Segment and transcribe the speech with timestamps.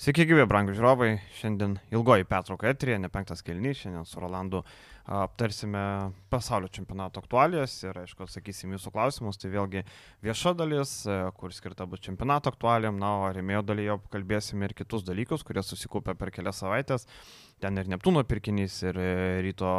[0.00, 1.10] Sveiki, gyvi, brangų žiūrovai.
[1.36, 3.82] Šiandien ilgoji pertrauka etrija, ne penktas kelnys.
[3.82, 4.62] Šiandien su Rolandu
[5.04, 5.82] aptarsime
[6.32, 9.36] pasaulio čempionato aktualijas ir, aišku, atsakysim jūsų klausimus.
[9.36, 9.82] Tai vėlgi
[10.24, 10.94] vieša dalis,
[11.36, 12.96] kur skirta bus čempionato aktualijam.
[13.02, 17.04] Na, o remėjo dalyje kalbėsime ir kitus dalykus, kurie susikūpė per kelias savaitės.
[17.60, 19.02] Ten ir Neptūno pirkinys, ir
[19.44, 19.74] ryto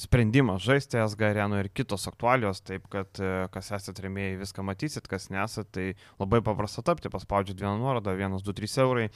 [0.00, 3.20] sprendimas žaisti SG arenoje ir kitos aktualijos, taip kad
[3.54, 8.40] kas esate remėjai viską matysit, kas nesate, tai labai paprasta tapti, paspaudžiat vieną nuorodą, 1,
[8.42, 9.06] 2, 3 eurai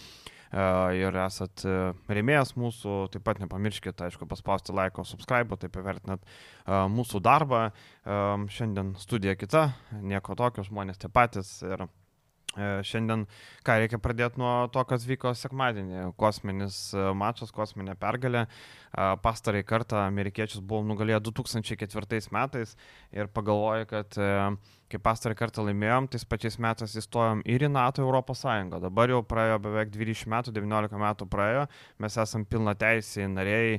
[0.99, 1.63] ir esat
[2.11, 6.27] remėjas mūsų, taip pat nepamirškite, aišku, paspausti laiko, subscribe, taip įvertinat
[6.91, 7.69] mūsų darbą.
[8.51, 9.69] Šiandien studija kita,
[10.03, 11.87] nieko tokio, žmonės tie patys ir
[12.59, 13.29] Šiandien,
[13.63, 16.09] ką reikia pradėti nuo to, kas vyko sekmadienį.
[16.19, 18.49] Kosminis mačas, kosminė pergalė.
[18.97, 22.77] Pastarai kartą amerikiečius buvo nugalėję 2004 metais
[23.15, 24.19] ir pagalvoju, kad
[24.91, 28.81] kai pastarą kartą laimėjom, tais pačiais metais įstojom ir į NATO, Europos Sąjungą.
[28.83, 31.69] Dabar jau praėjo beveik 20 metų, 19 metų praėjo,
[32.03, 33.79] mes esam pilna teisė nariai,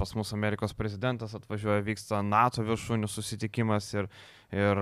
[0.00, 4.08] pas mus Amerikos prezidentas atvažiuoja, vyksta NATO viršūnių susitikimas ir,
[4.56, 4.80] ir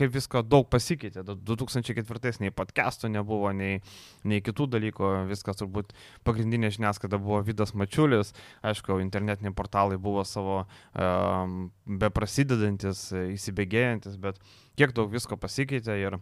[0.00, 1.26] kaip visko daug pasikeitė.
[1.28, 3.82] 2004 nei podcastų nebuvo, nei,
[4.24, 5.92] nei kitų dalykų, viskas turbūt
[6.24, 8.32] pagrindinė žiniasklaida buvo Vidas Mačiulis,
[8.64, 11.70] aišku, internetiniai portalai buvo savo um,
[12.02, 14.40] beprasidedantis, įsibėgėjantis, bet
[14.78, 16.20] kiek daug visko pasikeitė ir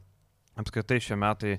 [0.58, 1.52] apskritai šie metai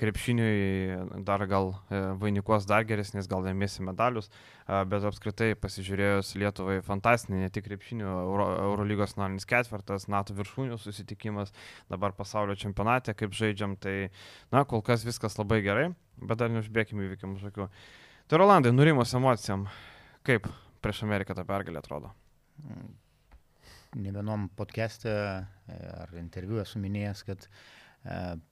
[0.00, 4.30] krepšiniui dar gal e, vainikuos dar geresnis, gal laimėsi medalius,
[4.66, 11.52] bet apskritai pasižiūrėjus Lietuvai fantastinį, ne tik krepšinių, Euro, Eurolygos norinis ketvirtas, NATO viršūnių susitikimas,
[11.92, 14.10] dabar pasaulio čempionate, kaip žaidžiam, tai,
[14.54, 17.68] na, kol kas viskas labai gerai, bet dar neužbėgime įvykiam už akių.
[18.28, 19.68] Tai Rolandai, nurimus emocijam,
[20.26, 20.48] kaip
[20.82, 22.12] prieš Ameriką ta pergalė atrodo?
[23.98, 25.14] Ne vienom podcast'e
[26.02, 27.50] ar interviu esu minėjęs, kad e,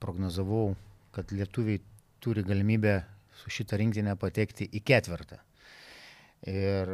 [0.00, 0.74] prognozavau,
[1.12, 1.82] kad lietuviai
[2.24, 2.96] turi galimybę
[3.36, 5.38] su šitą rinktinę patekti į ketvirtą.
[6.46, 6.90] Ir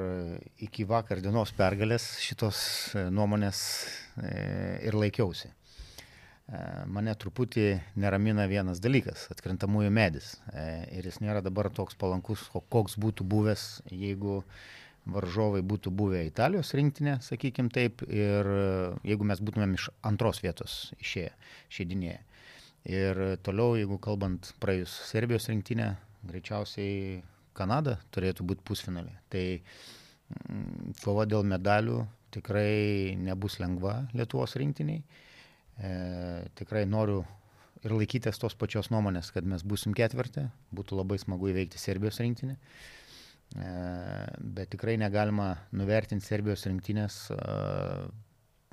[0.62, 2.60] iki vakar dienos pergalės šitos
[3.12, 3.64] nuomonės
[4.22, 4.30] e,
[4.88, 5.50] ir laikiausi.
[6.52, 7.66] E, mane truputį
[8.02, 10.34] neramina vienas dalykas- atkrintamųjų medis.
[10.52, 10.64] E,
[10.98, 14.42] ir jis nėra dabar toks palankus, koks būtų buvęs, jeigu
[15.06, 18.48] varžovai būtų buvę Italijos rinktinė, sakykim taip, ir
[19.06, 21.32] jeigu mes būtumėm iš antros vietos išėję,
[21.74, 22.20] šeidinėje.
[22.92, 25.92] Ir toliau, jeigu kalbant praėjus Serbijos rinktinę,
[26.26, 27.22] greičiausiai
[27.54, 29.12] Kanada turėtų būti pusfinalė.
[29.30, 32.00] Tai mm, kova dėl medalių
[32.34, 35.02] tikrai nebus lengva Lietuvos rinktiniai.
[35.78, 35.92] E,
[36.58, 37.20] tikrai noriu
[37.82, 42.56] ir laikytis tos pačios nuomonės, kad mes busim ketvirtė, būtų labai smagu įveikti Serbijos rinktinę.
[42.56, 43.01] E,
[43.54, 47.38] bet tikrai negalima nuvertinti Serbijos rinktinės e,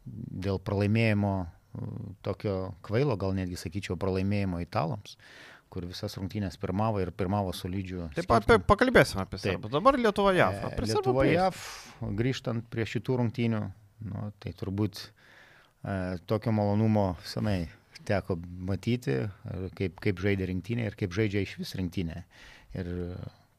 [0.06, 1.34] dėl pralaimėjimo
[2.25, 5.18] tokio kvailo, gal netgi sakyčiau, pralaimėjimo italams
[5.69, 8.07] kur visas rungtynės pirmavo ir pirmavo solidžių.
[8.18, 9.69] Taip, apie, pakalbėsime apie Serbą.
[9.69, 10.63] Dabar Lietuva JAV.
[10.66, 11.59] E, Lietuva JAV,
[12.18, 13.59] grįžtant prie šitų rungtynių,
[14.09, 15.12] nu, tai turbūt e,
[16.25, 17.68] tokio malonumo senai
[18.09, 19.19] teko matyti,
[19.78, 22.23] kaip, kaip žaidė rinktinė ir kaip žaidžia iš vis rinktinė.
[22.79, 22.89] Ir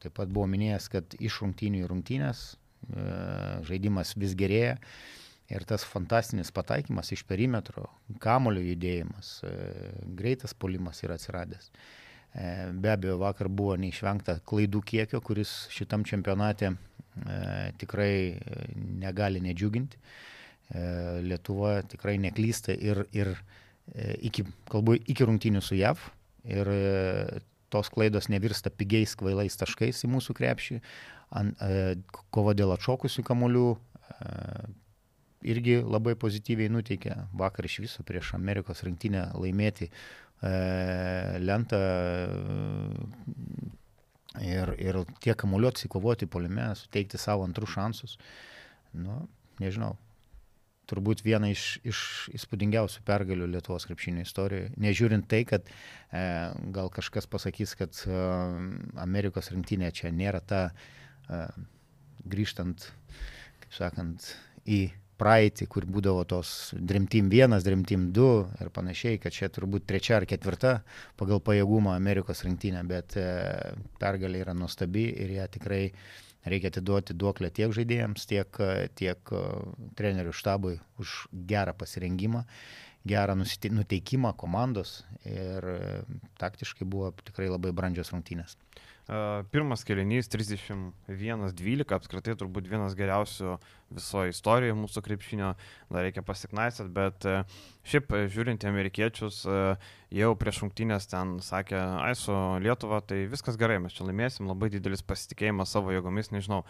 [0.01, 3.07] Taip pat buvo minėjęs, kad iš rungtynių į rungtynės e,
[3.67, 4.77] žaidimas vis gerėja
[5.51, 7.85] ir tas fantastinis pataikymas iš perimetro,
[8.23, 9.51] kamulio judėjimas, e,
[10.17, 11.69] greitas polimas yra atsiradęs.
[12.33, 16.75] E, be abejo, vakar buvo neišvengta klaidų kiekio, kuris šitam čempionate
[17.75, 18.39] tikrai
[19.01, 19.97] negali nedžiuginti.
[21.27, 23.33] Lietuva tikrai neklysta ir, ir
[24.23, 26.05] iki, kalbu, iki rungtynių su JAV.
[26.47, 26.71] Ir
[27.71, 30.79] tos klaidos nevirsta pigiais kvailais taškais į mūsų krepšį.
[31.39, 31.95] An, e,
[32.35, 34.31] kova dėl atšokusių kamolių e,
[35.53, 37.15] irgi labai pozityviai nuteikė.
[37.37, 40.53] Vakar iš viso prieš Amerikos rinktinę laimėti e,
[41.41, 41.81] lentą
[44.43, 48.17] ir, ir tie kamuoliuoti atsikovoti polime, suteikti savo antrus šansus.
[48.91, 49.23] Nu,
[49.63, 49.95] nežinau,
[50.91, 52.03] turbūt viena iš, iš
[52.35, 54.71] įspūdingiausių pergalių Lietuvos krepšinio istorijoje.
[54.83, 56.23] Nežiūrint tai, kad e,
[56.75, 58.23] gal kažkas pasakys, kad e,
[59.01, 60.63] Amerikos rinktinė čia nėra ta,
[61.27, 61.45] e,
[62.31, 62.89] grįžtant,
[63.63, 64.33] kaip sakant,
[64.67, 64.89] į
[65.21, 70.25] praeitį, kur būdavo tos Dreamteam 1, Dreamteam 2 ir panašiai, kad čia turbūt trečia ar
[70.29, 70.79] ketvirta
[71.19, 73.27] pagal pajėgumą Amerikos rinktinė, bet e,
[74.01, 75.83] pergalė yra nuostabi ir ją tikrai
[76.45, 78.61] reikia atiduoti duoklę tiek žaidėjams, tiek,
[78.97, 79.41] tiek e,
[79.99, 81.15] trenerių štabui už
[81.49, 82.43] gerą pasirengimą,
[83.07, 85.79] gerą nuteikimą komandos ir e,
[86.41, 88.57] taktiškai buvo tikrai labai brandžios rungtynės.
[89.51, 93.57] Pirmas kelinys 31-12, apskritai turbūt vienas geriausių
[93.91, 95.49] visoje istorijoje mūsų krepšinio,
[95.91, 97.25] dar reikia pasiknaisat, bet
[97.87, 99.41] šiaip žiūrint į amerikiečius,
[100.15, 104.71] jau prieš rungtynės ten sakė, ai su Lietuva, tai viskas gerai, mes čia laimėsim, labai
[104.71, 106.61] didelis pasitikėjimas savo jėgomis, nežinau,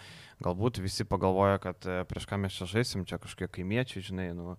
[0.42, 4.56] galbūt visi pagalvoja, kad prieš ką mes čia žaisim, čia kažkokie kaimiečiai, žinai, nu,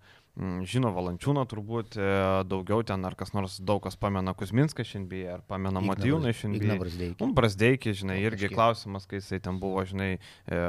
[0.65, 2.05] žino Valančiūną turbūt e,
[2.49, 6.79] daugiau ten, ar kas nors daug kas pamena Kuzminską šiandien, ar pamena Matijūną šiandien.
[6.81, 7.19] Brasdeikį.
[7.21, 10.61] Nu, Brasdeikį, žinai, irgi klausimas, kai jisai ten buvo, žinai, e,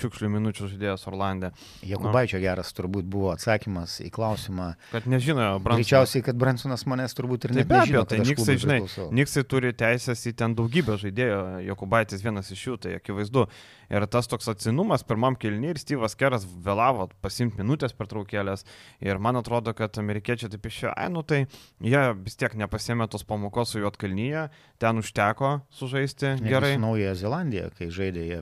[0.00, 1.52] šiukšlių minučių žaidėjas Orlandė.
[1.84, 4.70] Jakubaičio nu, geras turbūt buvo atsakymas į klausimą.
[4.94, 5.84] Kad nežino, Bransonas.
[5.84, 8.80] Greičiausiai, kad Bransonas manęs turbūt ir be abejo, tai Niksai, žinai,
[9.12, 13.44] Niksai turi teisės į ten daugybę žaidėjų, Jakubaitis vienas iš jų, tai akivaizdu.
[13.92, 18.64] Ir tas toks atsinumas pirmam kilniui ir Steve'as Keras vėlavo pasimti minutės per traukėlės.
[19.02, 21.42] Ir man atrodo, kad amerikiečiai taip išėjo, ai, nu tai
[21.82, 24.46] jie vis tiek nepasėmė tos pamokos su Juotkalnyje,
[24.82, 26.76] ten užteko sužaisti Net gerai.
[26.82, 28.40] Naująją Zelandiją, kai žaidė jie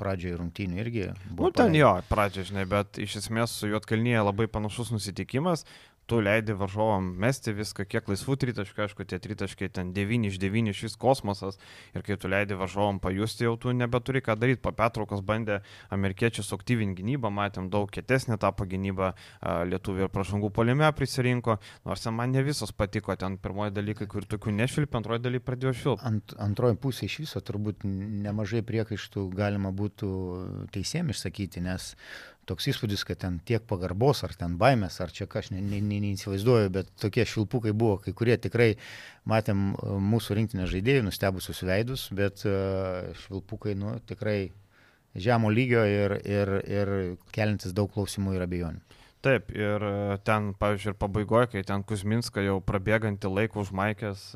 [0.00, 1.08] pradžioje rungtynių irgi.
[1.30, 1.80] Nu, ten paleid.
[1.80, 5.64] jo, pradžioje, žinai, bet iš esmės su Juotkalnyje labai panašus nusitikimas
[6.06, 10.74] tu leidi varžovam mesti viską, kiek laisvų tritaškių, aišku, tie tritaškiai ten 9 iš 9
[10.76, 11.58] šis kosmosas
[11.96, 14.62] ir kai tu leidi varžovam pajusti, jau tu nebeturi ką daryti.
[14.64, 15.60] Po pertraukos bandė
[15.94, 19.12] amerikiečius aktyvinti gynybą, matėm daug kietesnį tapo gynybą,
[19.72, 21.58] lietuvių ir pražangų polime prisirinko,
[21.88, 26.08] nors man ne visos patiko, ten pirmoji dalykai, kur tokių nešvilpė, antroji dalykai pradėjo švilpti.
[26.10, 30.10] Ant, antroji pusė iš viso turbūt nemažai priekaištų galima būtų
[30.74, 31.94] teisėm išsakyti, nes
[32.48, 36.72] toks įspūdis, kad ten tiek pagarbos, ar ten baimės, ar čia kažką, ne, ne, neįsivaizduoju,
[36.74, 38.74] bet tokie švilpukai buvo, kai kurie tikrai
[39.30, 44.52] matėm e, mūsų rinktinės žaidėjų, nustebusius veidus, bet uh, švilpukai, nu, tikrai
[45.14, 46.92] žemo lygio ir, ir, ir
[47.34, 49.00] kelintis daug klausimų ir abejonių.
[49.24, 49.94] Taip, ir e,
[50.26, 54.30] ten, pavyzdžiui, ir pabaigoje, kai ten Kuzminska jau prabėgantį laiką užmaikęs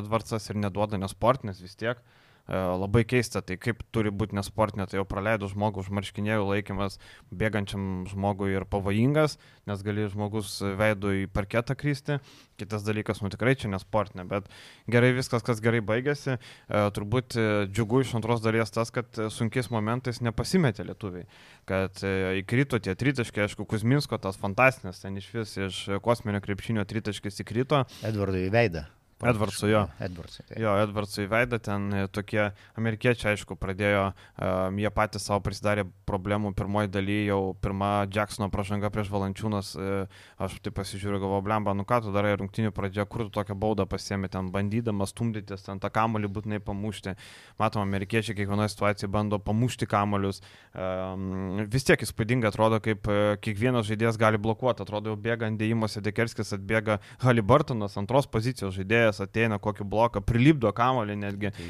[0.00, 4.86] Edvardsas ir neduoda nesportinės vis tiek, uh, E, labai keista, tai kaip turi būti nesportinė,
[4.88, 6.98] tai jau praleidų žmogų už marškinėjų laikymas
[7.32, 9.38] bėgančiam žmogui ir pavojingas,
[9.68, 12.18] nes gali žmogus veidų į parketą krysti.
[12.60, 14.50] Kitas dalykas, nu tikrai čia nesportinė, bet
[14.90, 16.36] gerai viskas, kas gerai baigėsi.
[16.36, 21.24] E, turbūt e, džiugu iš antros dalies tas, kad sunkiais momentais nepasimetė lietuviai,
[21.66, 22.04] kad
[22.44, 27.86] įkrito tie tritaškai, aišku, Kuzminsko tas fantastinis, ten iš vis iš kosminio krepšinio tritaškis įkrito.
[28.06, 28.84] Edvardui veidą.
[29.22, 29.82] Edvardsų, jo.
[30.02, 30.42] Edvardsų.
[30.48, 30.56] Tai.
[30.60, 34.08] Jo, Edvardsų į veidą ten e, tokie amerikiečiai, aišku, pradėjo,
[34.42, 40.18] um, jie patys savo prisidarė problemų pirmoji daly, jau pirma Jacksono pražanga prieš Valančiūnas, uh,
[40.44, 43.86] aš taip pasižiūriu, galvoju, blemba, nu ką tu darai rungtinių pradžioje, kur tu tokią baudą
[43.88, 47.14] pasiemi, ten bandydamas stumdytis, ten tą kamolį būtinai pamušti.
[47.62, 50.42] Matom, amerikiečiai kiekvienoje situacijoje bando pamušti kamolius.
[50.74, 53.08] Um, vis tiek įspūdingai atrodo, kaip
[53.46, 59.03] kiekvienas žaidėjas gali blokuoti, atrodo, jau bėga ant dėjimuose, Dekerskis atbėga Haliburtonas, antros pozicijos žaidėjas
[59.04, 61.52] žaidėjas ateina kokį bloką, prilipdo kamolį netgi.
[61.52, 61.68] Tai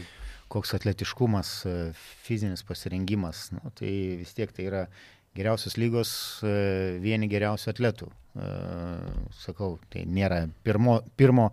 [0.49, 1.93] koks atletiškumas, e,
[2.23, 4.83] fizinis pasirengimas, nu, tai vis tiek tai yra
[5.35, 8.11] geriausios lygos e, vieni geriausių atletų.
[8.37, 8.51] E,
[9.41, 11.51] sakau, tai nėra pirmo, pirmo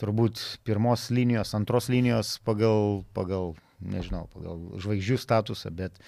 [0.00, 6.00] turbūt pirmos linijos, antros linijos pagal, pagal nežinau, pagal žvaigždžių statusą, bet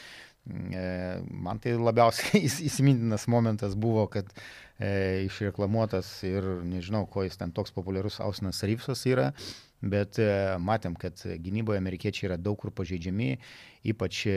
[0.45, 4.31] man tai labiausiai įsimintinas momentas buvo, kad
[4.79, 9.31] e, išreklamuotas ir nežinau, ko jis ten toks populiarus Ausinas Ryfsas yra,
[9.83, 10.29] bet e,
[10.63, 13.37] matėm, kad gynyboje amerikiečiai yra daug kur pažeidžiami,
[13.93, 14.37] ypač e,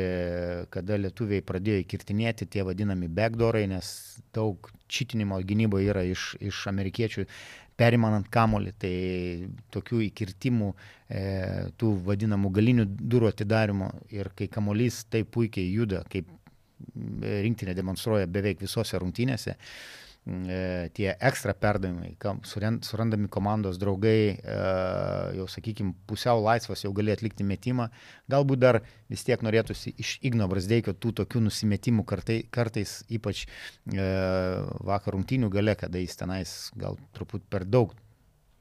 [0.73, 3.91] kada lietuviai pradėjo įkirtinėti tie vadinami backdoorai, nes
[4.33, 7.25] daug čitinimo gynyboje yra iš, iš amerikiečių
[7.75, 8.93] perimanant kamolį, tai
[9.73, 10.71] tokių įkirtimų,
[11.09, 11.25] e,
[11.79, 16.31] tų vadinamų galinių durų atidarimo ir kai kamolys taip puikiai juda, kaip
[16.95, 22.15] rinktinė demonstruoja beveik visose rungtynėse, E, tie ekstra perdavimai,
[22.81, 24.55] surandami komandos draugai, e,
[25.37, 27.91] jau sakykime, pusiau laisvas jau gali atlikti metimą,
[28.31, 28.79] galbūt dar
[29.11, 34.07] vis tiek norėtųsi iš Igno Brasdeikio tų tokių nusimetimų kartai, kartais, ypač e,
[34.89, 37.93] vakar rungtynių gale, kada jis tenais gal truput per daug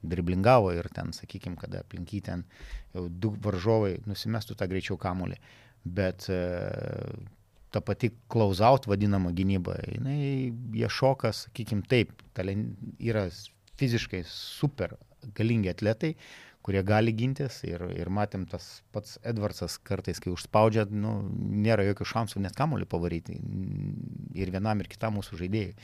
[0.05, 2.45] driblingavo ir ten, sakykime, kada aplink jį ten
[2.93, 5.41] jau du varžovai nusimestų tą greičiau kamulį.
[5.85, 6.29] Bet
[7.75, 12.13] ta pati close-out vadinama gynyba, jinai jie šoka, sakykim taip,
[13.03, 13.27] yra
[13.75, 14.95] fiziškai super
[15.35, 16.13] galingi atletai,
[16.65, 21.19] kurie gali gintis ir, ir matėm tas pats Edvardsas kartais, kai užspaudžia, nu,
[21.65, 23.37] nėra jokių šansų net kamuolį pavaryti
[24.33, 25.75] ir vienam ir kitam mūsų žaidėjai.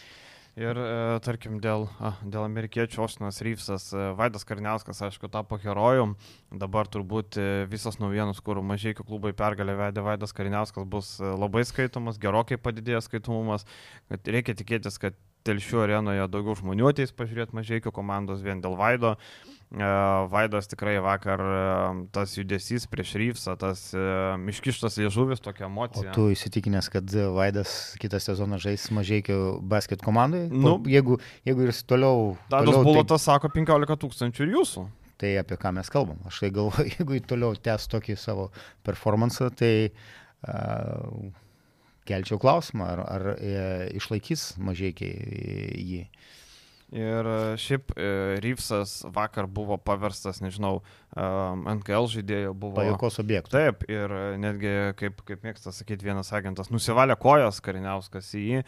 [0.60, 1.86] Ir, e, tarkim, dėl,
[2.27, 6.17] dėl amerikiečių Ostinas Ryfsas, e, Vaidas Karniauskas, aišku, tapo herojum.
[6.51, 12.20] Dabar turbūt e, visas naujienos, kur mažai klubai pergalę vedė Vaidas Karniauskas, bus labai skaitomas,
[12.20, 13.63] gerokai padidėjęs skaitomumas.
[14.12, 15.15] Reikia tikėtis, kad
[15.48, 19.15] telšių arenoje daugiau žmonių ateis pažiūrėti mažai komandos vien dėl Vaido.
[19.71, 21.41] Vaidas tikrai vakar
[22.11, 23.83] tas judesys prieš Ryfsą, tas
[24.43, 26.11] miškištas liežuvis, tokia emocija.
[26.11, 30.49] O tu įsitikinęs, kad Vaidas kitą sezoną žais mažiekių basket komandai?
[30.51, 32.33] Nu, jeigu, jeigu ir toliau...
[32.51, 33.37] Toliau, Bulotas tai...
[33.37, 34.83] sako 15 tūkstančių ir jūsų.
[35.21, 36.19] Tai apie ką mes kalbam.
[36.27, 38.49] Aš tai galvoju, jeigu toliau tęs tokį savo
[38.83, 41.31] performansą, tai uh,
[42.09, 43.65] kelčiau klausimą, ar, ar e,
[43.99, 46.01] išlaikys mažiekiai jį.
[46.91, 48.07] Ir e, šiaip e,
[48.43, 50.81] Ryfsas vakar buvo paverstas, nežinau,
[51.12, 52.77] NKL žaidėjų buvo.
[52.77, 53.51] Pajokos objektų.
[53.51, 54.69] Taip, ir netgi,
[55.00, 58.62] kaip, kaip mėgsta sakyti vienas agentas, nusivalė kojas kariniauskas į jį,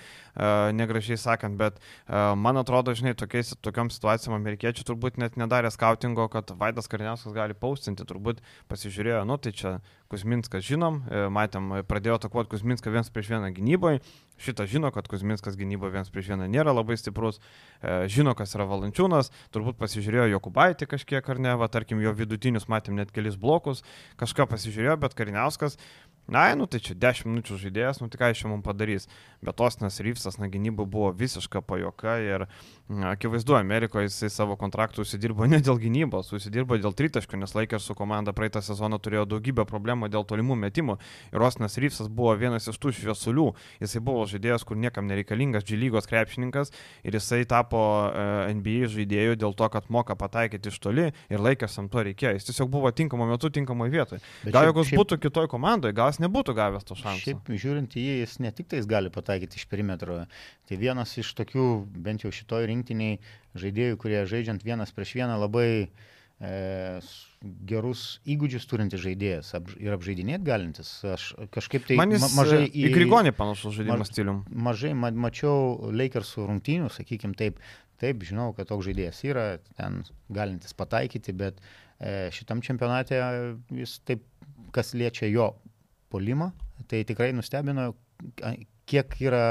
[0.76, 1.80] negražiai sakant, bet
[2.12, 7.56] man atrodo, žinai, tokiais, tokiam situacijom amerikiečių turbūt net nedarė skautingo, kad Vaidas kariniauskas gali
[7.56, 9.78] paustinti, turbūt pasižiūrėjo, nu tai čia
[10.14, 14.04] Kuzminskas žinom, e, matėm, pradėjo atakuoti Kuzminską vienas prieš vieną gynyboje,
[14.38, 17.42] šitą žino, kad Kuzminskas gynyboje vienas prieš vieną nėra labai stiprus,
[17.82, 22.70] e, žino, kas yra Valančiūnas, turbūt pasižiūrėjo Jokubaitį kažkiek ar ne, va, tarkim, jo vidutinius
[22.70, 23.82] matėm net kelis blokus,
[24.22, 25.80] kažką pasižiūrėjo, bet Kariniauskas
[26.28, 29.10] Na, nu tai čia 10 minučių žaidėjas, nu tik čia mums padarys.
[29.44, 32.46] Bet Ostinas Ryfsas, na, gynyba buvo visiška pajoka ir
[32.88, 37.96] akivaizdu, Amerikoje jisai savo kontraktų užsidirbo ne dėl gynybos, užsidirbo dėl tritaškių, nes Lakers su
[37.96, 40.96] komanda praeitą sezoną turėjo daugybę problemų dėl tolimų metimų.
[41.36, 43.50] Ir Ostinas Ryfsas buvo vienas iš tų šviesulių.
[43.84, 46.72] Jisai buvo žaidėjas, kur niekam nereikalingas, G lygos krepšininkas
[47.04, 51.80] ir jisai tapo e, NBA žaidėjų dėl to, kad moka pataikyti iš toli ir Lakers
[51.84, 52.38] ant to reikėjo.
[52.40, 54.24] Jis tiesiog buvo tinkamo metu, tinkamoje vietoje.
[54.48, 57.24] Gal jeigu jis būtų kitoj komandoje, gal jis nebūtų gavęs to šansų.
[57.26, 60.24] Šiaip žiūrint į jį, jis ne tik tais gali pataikyti iš perimetro.
[60.70, 61.68] Tai vienas iš tokių,
[62.06, 63.20] bent jau šitoj rinktiniai
[63.60, 66.54] žaidėjų, kurie žaidžiant vienas prieš vieną labai e,
[67.44, 70.92] gerus įgūdžius turintis žaidėjas ap, ir apžaidinėti galintis.
[71.08, 74.44] Aš kažkaip tai ma mažai į, į Grigonį panašus žaidimo ma, stilium.
[74.70, 77.64] Mažai ma, mačiau Lakersų rungtynių, sakykime taip.
[78.02, 79.44] Taip, žinau, kad toks žaidėjas yra,
[79.78, 80.02] ten
[80.34, 81.62] galintis pataikyti, bet
[82.02, 83.20] e, šitam čempionate
[83.72, 84.26] jis taip,
[84.76, 85.54] kas liečia jo
[86.14, 86.52] polimą,
[86.90, 87.92] tai tikrai nustebino,
[88.90, 89.44] kiek yra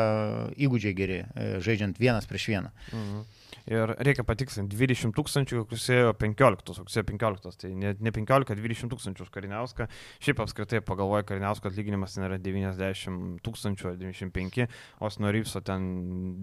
[0.61, 2.73] įgūdžiai geri, e, žaidžiant vienas prieš vieną.
[2.93, 3.23] Mhm.
[3.71, 9.27] Ir reikia patikslinti, 20 tūkstančių rugsėjo 15, rugsėjo 15, tai ne, ne 15, 20 tūkstančių
[9.27, 9.87] už Kariniauską.
[10.25, 14.67] Šiaip apskritai pagalvoju, Kariniausko atlyginimas yra 90 tūkstančių, 95,
[14.99, 15.87] o Snorypso ten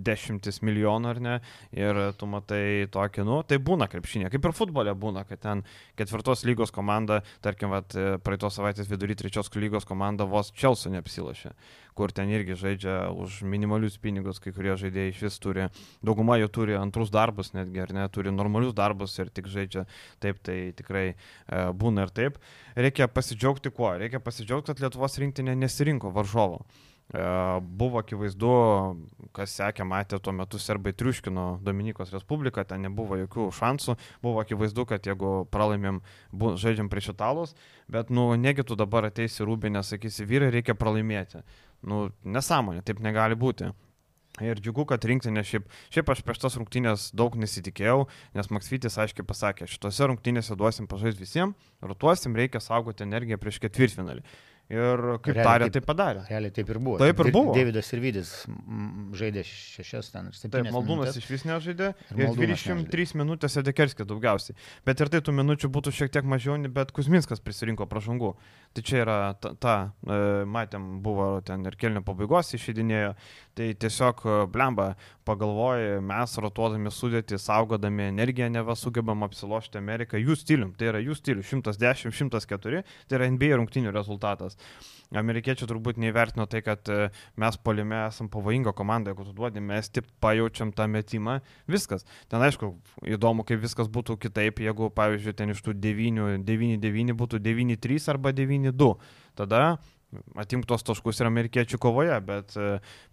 [0.08, 1.36] 10 milijonų ar ne.
[1.76, 5.66] Ir tu matai tokį, nu, tai būna krepšinė, kaip ir futbole būna, kad ten
[6.00, 11.52] ketvirtos lygos komanda, tarkim, vat, praeitos savaitės vidury trečios lygos komanda vos Čelso neapsilašė
[12.00, 15.68] kur ten irgi žaidžia už minimalius pinigus, kai kurie žaidėjai iš vis turi,
[16.06, 19.84] dauguma jų turi antrus darbus netgi, ar ne, turi normalius darbus ir tik žaidžia
[20.24, 21.16] taip, tai tikrai e,
[21.76, 22.40] būna ir taip.
[22.80, 23.92] Reikia pasidžiaugti kuo?
[24.00, 26.64] Reikia pasidžiaugti, kad Lietuvos rinktinė nesirinko varžovo.
[27.10, 27.22] E,
[27.62, 28.50] buvo akivaizdu,
[29.34, 34.86] kas sekė, matė tuo metu serbai triuškino Dominikos Respubliką, ten nebuvo jokių šansų, buvo akivaizdu,
[34.92, 36.04] kad jeigu pralaimėm,
[36.62, 37.56] žaidžiam prieš italus,
[37.90, 41.42] bet, nu, negi tu dabar ateisi rūbinę, sakysi, vyrai reikia pralaimėti.
[41.82, 43.72] Nu, nesąmonė, taip negali būti.
[44.44, 48.06] Ir džiugu, kad rinktinė šiaip, šiaip aš prieš tas rungtynės daug nesitikėjau,
[48.38, 54.24] nes Maksvitis aiškiai pasakė, šitose rungtynėse duosim pažaisti visiems, rotuosim, reikia saugoti energiją prieš ketvirtfinalį.
[54.70, 56.24] Ir kaip realiai tarė, taip, tai padarė.
[56.30, 56.98] Realiai taip ir buvo.
[57.02, 57.54] Taip ir buvo.
[57.58, 58.34] Davidas ir Vydis
[59.18, 60.28] žaidė šešias ten.
[60.44, 61.88] Taip, Maldūnas iš vis nežaidė.
[62.14, 63.18] Ir, ir 23 nežaidė.
[63.18, 64.54] minutės Edekerskis daugiausiai.
[64.86, 68.36] Bet ir tai tų minučių būtų šiek tiek mažiau, bet Kuzminskas prisirinko pražangų.
[68.78, 73.16] Tai čia yra ta, ta e, matėm, buvo ten ir kelnių pabaigos išėdinėjo.
[73.60, 74.94] Tai tiesiog, e, blemba,
[75.28, 80.72] pagalvoji, mes rotuodami sudėti, saugodami energiją, neva sugebam apsilošti Ameriką jų stilium.
[80.80, 84.56] Tai yra jų stilius 110, 104, tai yra NBA rungtinių rezultatas.
[85.12, 89.92] Amerikiečiai turbūt neįvertino tai, kad e, mes polime esam pavojinga komanda, jeigu tu duodi, mes
[89.92, 92.08] tik pajaučiam tą metimą, viskas.
[92.32, 92.72] Ten aišku,
[93.12, 98.94] įdomu, kaip viskas būtų kitaip, jeigu, pavyzdžiui, ten iš tų 9-9 būtų 9-3 arba 9-2.
[99.36, 99.64] Tada
[100.40, 102.56] atimk tos taškus ir amerikiečių kovoje, bet,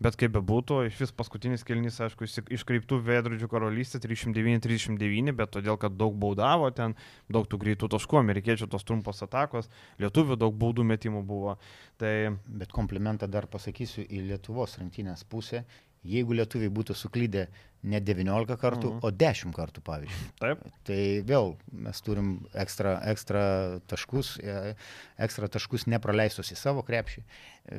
[0.02, 5.96] bet kaip bebūtų, iš vis paskutinis kelnys, aišku, iškreiptų veidrodžių karalystė 309-309, bet todėl, kad
[5.98, 6.96] daug baudavo ten,
[7.32, 9.68] daug tų greitų taškų, amerikiečių tos trumpos atakos,
[10.02, 11.58] lietuvių daug baudų metimų buvo.
[12.00, 12.14] Tai...
[12.56, 15.62] Bet komplimentą dar pasakysiu į Lietuvos rinktinės pusę,
[16.06, 17.46] jeigu lietuviai būtų suklydę
[17.86, 19.00] ne 19 kartų, mhm.
[19.06, 20.28] o 10 kartų, pavyzdžiui.
[20.42, 20.62] Taip.
[20.88, 21.52] Tai vėl
[21.86, 23.42] mes turim ekstra, ekstra
[23.90, 24.74] taškus, e,
[25.22, 27.22] ekstra taškus nepraleistus į savo krepšį.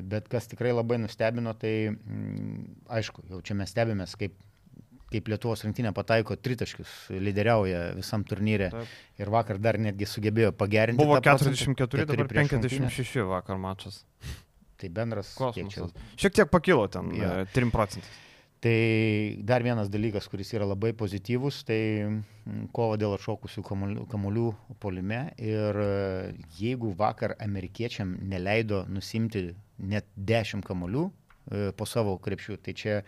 [0.08, 4.36] Bet kas tikrai labai nustebino, tai mm, aišku, jau čia mes stebimės, kaip
[5.08, 8.96] kaip Lietuvos rinktinė pataiko tritaškius, lyderiauja visam turnyre Taip.
[9.22, 11.00] ir vakar dar netgi sugebėjo pagerinti.
[11.00, 14.02] Buvo 44, dabar 56 vakar mačas.
[14.78, 15.94] Tai bendras kosmosas.
[16.18, 17.42] Šiek tiek pakilo ten, ja.
[17.54, 18.24] 3 procentais.
[18.58, 23.62] Tai dar vienas dalykas, kuris yra labai pozityvus, tai mm, kova dėl atšokusių
[24.10, 24.46] kamuolių,
[24.82, 25.20] polime.
[25.38, 25.90] Ir e,
[26.58, 29.44] jeigu vakar amerikiečiam neleido nusimti
[29.78, 33.02] net 10 kamuolių e, po savo krepšių, tai čia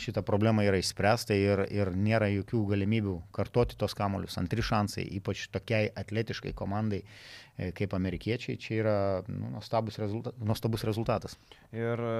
[0.00, 4.38] šita problema yra išspręsta ir, ir nėra jokių galimybių kartoti tos kamolius.
[4.40, 8.96] Antri šansai, ypač tokiai atletiškai komandai E, kaip amerikiečiai, čia yra
[9.30, 11.36] nu, nuostabus, rezultat, nuostabus rezultatas.
[11.70, 12.14] Ir e,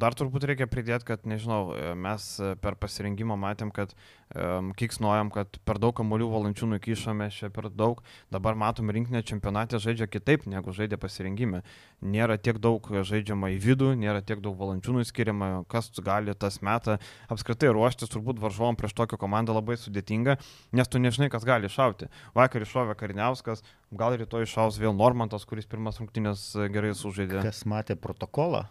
[0.00, 2.28] dar turbūt reikia pridėti, kad, nežinau, e, mes
[2.62, 3.92] per pasirinkimą matėm, kad
[4.32, 8.00] um, kiksnuojam, kad per daug kamolių valančių nukišome, čia per daug,
[8.32, 11.62] dabar matom rinkinė čempionatė žaidžia kitaip negu žaidė pasirinkime.
[12.00, 16.96] Nėra tiek daug žaidžiama į vidų, nėra tiek daug valančių nuskiriama, kas gali tas metą
[17.28, 20.38] apskritai ruoštis, turbūt varžovom prieš tokią komandą labai sudėtinga,
[20.72, 22.08] nes tu nežinai, kas gali iššauti.
[22.38, 27.42] Vakar iššovė Kariniauskas, gal rytoj iššaus vėl Normantas, kuris pirmas rungtynės e, gerai sužaidė.
[27.46, 28.66] Kas matė protokolą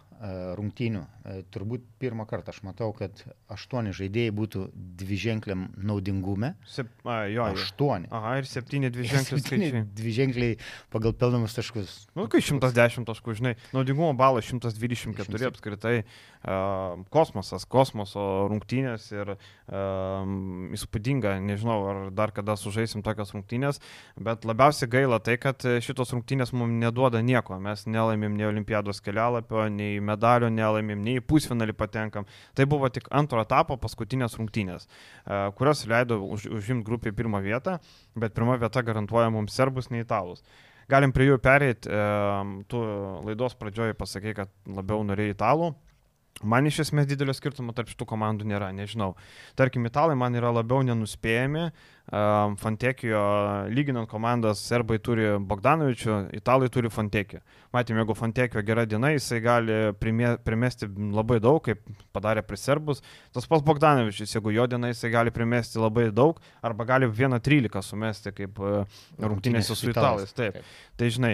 [0.57, 3.12] rungtynių, e, turbūt pirmą kartą aš matau, kad
[3.53, 4.63] aštuoni žaidėjai būtų
[5.01, 6.53] dviženkliam naudingume.
[6.65, 8.09] Sep, a, jo, aštuoni.
[8.15, 9.83] Aha, ir septyni dviženkliai skaičiai.
[10.00, 10.55] Dviženkliai
[10.93, 12.00] pagal pelnamus taškus.
[12.17, 15.51] Nu, kai 110 taškų, žinai, naudingumo balas 124 100.
[15.51, 15.95] apskritai.
[16.47, 20.21] Uh, kosmosas, kosmoso rungtynės ir uh,
[20.77, 23.81] įspūdinga, nežinau, ar dar kada sužaisim tokias rungtynės,
[24.15, 27.57] bet labiausiai gaila tai, kad šito šitos rungtynės mums neduoda nieko.
[27.59, 32.27] Mes nelaimėm nei olimpiados kelialapio, nei medalio nelaimėm, nei pusfinalį patenkam.
[32.57, 37.77] Tai buvo tik antro etapo paskutinės rungtynės, e, kurios leido už, užimti grupį pirmą vietą,
[38.15, 40.43] bet pirma vieta garantuoja mums serbus, nei italus.
[40.87, 41.91] Galim prie jų pereiti.
[41.91, 42.83] E, tu
[43.27, 45.73] laidos pradžioje pasakė, kad labiau norėjai italų.
[46.45, 49.15] Man iš esmės didelio skirtumo tarp šitų komandų nėra, nežinau.
[49.57, 51.71] Tarkim, italai man yra labiau nenuspėjami,
[52.07, 53.19] Fantekijo,
[53.67, 57.41] lyginant komandas, serbai turi Bogdanovičių, italai turi Fantekijo.
[57.75, 61.81] Matėme, jeigu Fantekijo gera diena, jisai gali primesti labai daug, kaip
[62.15, 63.03] padarė prie serbus.
[63.35, 68.31] Tas pats Bogdanovičius, jeigu jo diena, jisai gali primesti labai daug, arba gali 1-13 sumesti,
[68.39, 68.61] kaip
[69.19, 70.31] rungtynėse su italais.
[70.31, 70.61] Taip.
[70.61, 70.77] taip.
[70.97, 71.33] Tai žinai,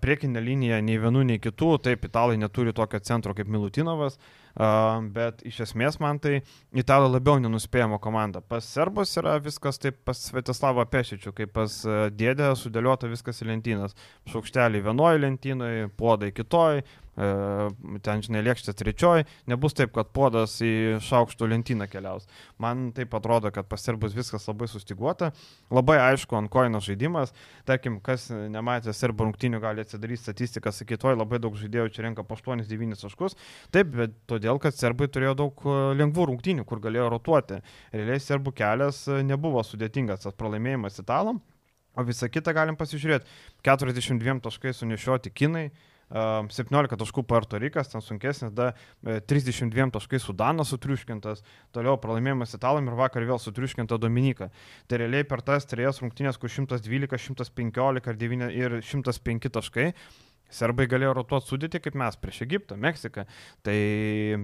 [0.00, 4.16] priekinė linija nei vienų, nei kitų, taip, italai neturi tokio centro kaip Milutinovas.
[4.16, 6.40] Uh, bet iš esmės man tai
[6.72, 8.40] italai labiau nenuspėjama komanda.
[8.40, 11.78] Pas serbus yra viskas taip pas Svetislavą Pešičių, kaip pas
[12.14, 13.96] dėdę sudėliota viskas į lentynas.
[14.30, 20.98] Šaukštelį vienoje lentynoje, podai kitoje, E, ten, žinai, lėkštės trečioj, nebus taip, kad podas į
[21.04, 22.26] šaukštų lentyną keliaus.
[22.62, 25.30] Man taip atrodo, kad pas serbus viskas labai sustiguota,
[25.74, 27.34] labai aišku, ant koino žaidimas,
[27.68, 32.26] tarkim, kas nematė serbų rungtinių, gali atsidaryti statistiką, sakyti, oi, labai daug žaidėjų čia renka
[32.26, 33.38] po 8-9 taškus,
[33.74, 37.60] taip, bet todėl, kad serbai turėjo daug e, lengvų rungtinių, kur galėjo rotuoti.
[37.94, 41.42] Realiai serbų kelias e, nebuvo sudėtingas, tas pralaimėjimas italam.
[41.94, 43.28] O visą kitą galim pasižiūrėti.
[43.66, 45.68] 42 taškai sunešioti kinai,
[46.10, 51.42] 17 taškų Puerto Rikas, ten sunkesnis, da 32 taškai Sudanas sutriuškintas,
[51.74, 54.50] toliau pralaimėjimas Italam ir vakar vėl sutriuškinta Dominika.
[54.88, 59.90] Tai realiai per tas trejas rungtynės, kur 112, 115 ir, 9, ir 105 taškai,
[60.52, 63.24] Serbai galėjo rotuoti sudėti kaip mes prieš Egiptą, Meksiką.
[63.66, 63.76] Tai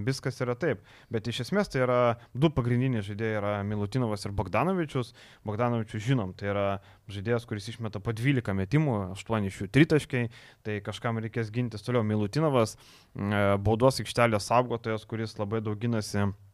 [0.06, 0.82] viskas yra taip.
[1.12, 2.00] Bet iš esmės tai yra
[2.34, 5.12] du pagrindiniai žaidėjai- yra Milutinovas ir Bogdanovičius.
[5.46, 6.66] Bogdanovičius žinom, tai yra
[7.08, 10.28] žaidėjas, kuris išmeta po 12 metimų, 8 iš jų tritaškai.
[10.64, 12.02] Tai kažkam reikės gintis toliau.
[12.02, 12.76] Milutinovas,
[13.14, 16.49] baudos aikštelės saugotojas, kuris labai dauginasi E,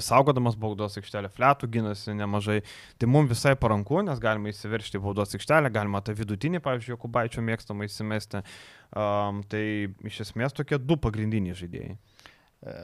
[0.00, 2.62] saugodamas baudos aikštelę, fletų ginasi nemažai.
[2.98, 7.88] Tai mums visai paranku, nes galima įsiveršti baudos aikštelę, galima tą vidutinį, pavyzdžiui, Jokubaičio mėgstamą
[7.88, 8.42] įsimesti.
[8.96, 11.96] Um, tai iš esmės tokie du pagrindiniai žaidėjai.
[12.66, 12.74] E,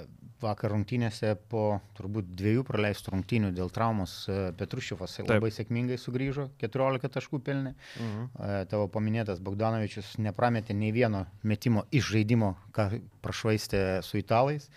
[0.43, 7.09] vakar rungtynėse po turbūt dviejų praleistų rungtynių dėl traumos e, Petrušiovas labai sėkmingai sugrįžo, 14
[7.15, 7.73] taškų pelnė.
[7.97, 8.27] Uh mhm.
[8.37, 8.67] -huh.
[8.69, 14.69] Tavo paminėtas Bogdanovičius neprametė nei vieno metimo iš žaidimo, ką prašvaistė su italais.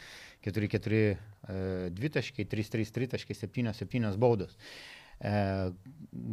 [0.45, 1.17] 4-4
[1.95, 4.55] dvitaškiai, 3-3 tritaškiai, 7-7 baudos.
[5.23, 5.31] E,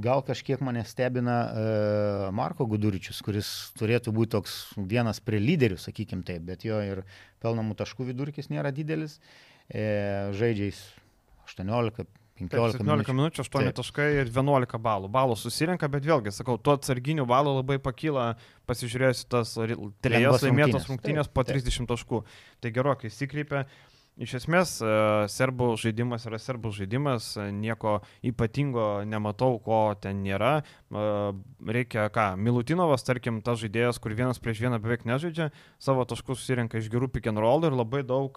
[0.02, 1.66] gal kažkiek mane stebina e,
[2.34, 7.04] Marko Guduričius, kuris turėtų būti toks vienas prie lyderių, sakykim taip, bet jo ir
[7.44, 9.20] pelnamų taškų vidurkis nėra didelis,
[9.70, 10.80] žaidžiais
[11.46, 12.08] 18,
[12.48, 13.76] 15 17 minučių, 8 Taip.
[13.78, 15.10] taškai ir 11 balų.
[15.12, 18.32] Balų susirenka, bet vėlgi, sakau, tuo atsarginių balų labai pakyla,
[18.70, 19.54] pasižiūrėjus tas
[20.02, 22.22] trejas laimėtos rungtynės po 30 taškų.
[22.62, 23.66] Tai gerokai įsikreipia.
[24.20, 24.88] Iš esmės, e,
[25.32, 27.94] serbų žaidimas yra serbų žaidimas, e, nieko
[28.28, 30.50] ypatingo nematau, ko ten nėra.
[30.60, 31.04] E,
[31.64, 35.48] reikia ką, Milutinovas, tarkim, tas žaidėjas, kur vienas prieš vieną beveik nežaidžia,
[35.80, 38.36] savo taškus susirenka iš gerų pick and roll ir labai daug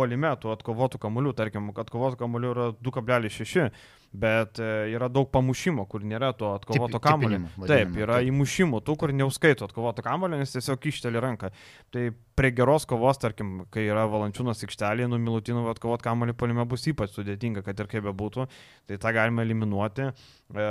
[0.00, 3.68] polimetų atkovotų kamuolių, tarkim, atkovotų kamuolių yra 2,6
[4.14, 7.40] bet e, yra daug pamušimo, kur nėra to atkovoto kamulio.
[7.66, 8.30] Taip, yra taip.
[8.30, 11.50] įmušimų, tų, kur neuskaito atkovoto kamulio, nes tiesiog išteli ranką.
[11.94, 12.04] Tai
[12.38, 17.16] prie geros kovos, tarkim, kai yra valančiūnas aikštelėje, nu Milutinų atkovot kamulį palime bus ypač
[17.16, 18.46] sudėtinga, kad ir kaip bebūtų,
[18.90, 20.10] tai tą galime eliminuoti.
[20.10, 20.68] E,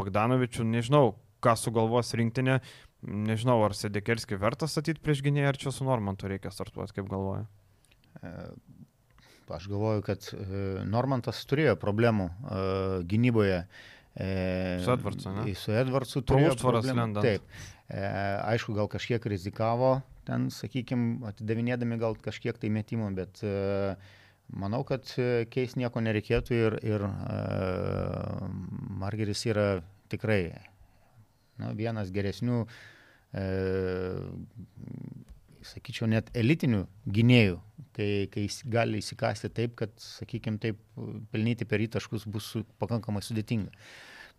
[0.00, 1.12] Bogdanovičių, nežinau,
[1.44, 2.62] ką sugalvos rinktinė,
[3.02, 7.44] nežinau, ar Sedekerskį verta statyti prieš gynėją, ar čia su Normantu reikia startuoti, kaip galvoja.
[9.52, 10.36] Aš galvoju, kad e,
[10.88, 12.62] Normantas turėjo problemų e,
[13.08, 13.58] gynyboje.
[14.14, 14.30] e,
[14.84, 15.54] Su Edvardsu, ne?
[15.58, 17.22] Su Edvardsu turėjo problemų.
[17.22, 17.60] Taip.
[17.92, 23.42] Aišku, gal kažkiek rizikavo ten, sakykime, atidavinėdami gal kažkiek tai metimų, bet
[24.48, 25.10] manau, kad
[25.52, 27.04] keis nieko nereikėtų ir, ir
[29.02, 29.66] Margeris yra
[30.12, 30.54] tikrai
[31.60, 32.62] nu, vienas geresnių,
[35.66, 37.58] sakyčiau, net elitinių gynėjų,
[37.96, 40.80] kai, kai gali įsikasti taip, kad, sakykime, taip
[41.32, 43.72] pelnyti per įtaškus bus su, pakankamai sudėtinga.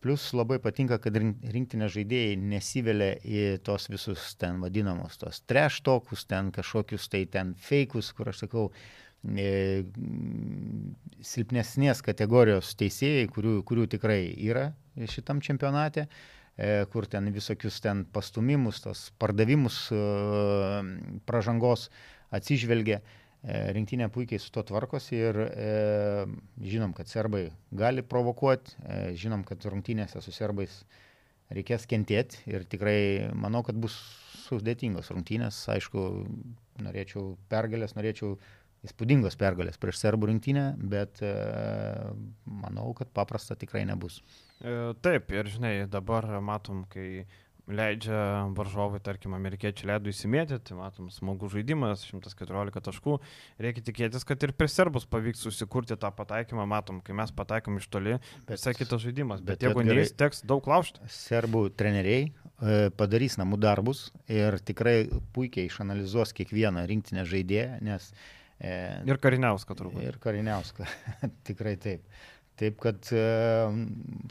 [0.03, 5.79] Plus labai patinka, kad rink- rinktinė žaidėjai nesivelia į tos visus ten vadinamos, tos trash
[5.85, 8.65] tokus, ten kažkokius tai ten fejkus, kur aš sakau,
[9.23, 9.85] e,
[11.23, 14.73] silpnesnės kategorijos teisėjai, kurių, kurių tikrai yra
[15.07, 16.42] šitam čempionate, e,
[16.93, 20.01] kur ten visokius ten pastumimus, tos pardavimus e,
[21.25, 21.87] pažangos
[22.33, 22.99] atsižvelgia.
[23.43, 25.71] E, Rinktinė puikiai su to tvarkosi ir e,
[26.63, 30.83] žinom, kad serbai gali provokuoti, e, žinom, kad rungtynėse su serbais
[31.53, 33.97] reikės kentėti ir tikrai manau, kad bus
[34.45, 35.59] sudėtingos rungtynės.
[35.73, 36.05] Aišku,
[36.83, 38.37] norėčiau pergalės, norėčiau
[38.83, 41.31] įspūdingos pergalės prieš serbų rinktinę, bet e,
[42.43, 44.19] manau, kad paprasta tikrai nebus.
[44.59, 47.23] E, Taip, ir žinai, dabar matom, kai
[47.63, 53.15] leidžia varžovai, tarkim, amerikiečiai leido įsimėtyti, matom, smagus žaidimas, 114 taškų,
[53.63, 57.87] reikia tikėtis, kad ir per serbus pavyks susikurti tą pataikymą, matom, kai mes pataikom iš
[57.93, 58.17] toli,
[58.51, 61.07] visai kitas žaidimas, bet, bet jeigu neįs, teks daug laužti.
[61.15, 64.97] Serbų treneriai e, padarys namų darbus ir tikrai
[65.35, 70.03] puikiai išanalizuos kiekvieną rinktinę žaidėją, nes e, Ir kariniauska turbūt.
[70.05, 70.85] Ir Kariniauską.
[71.49, 72.05] tikrai taip.
[72.59, 73.23] Taip, kad e,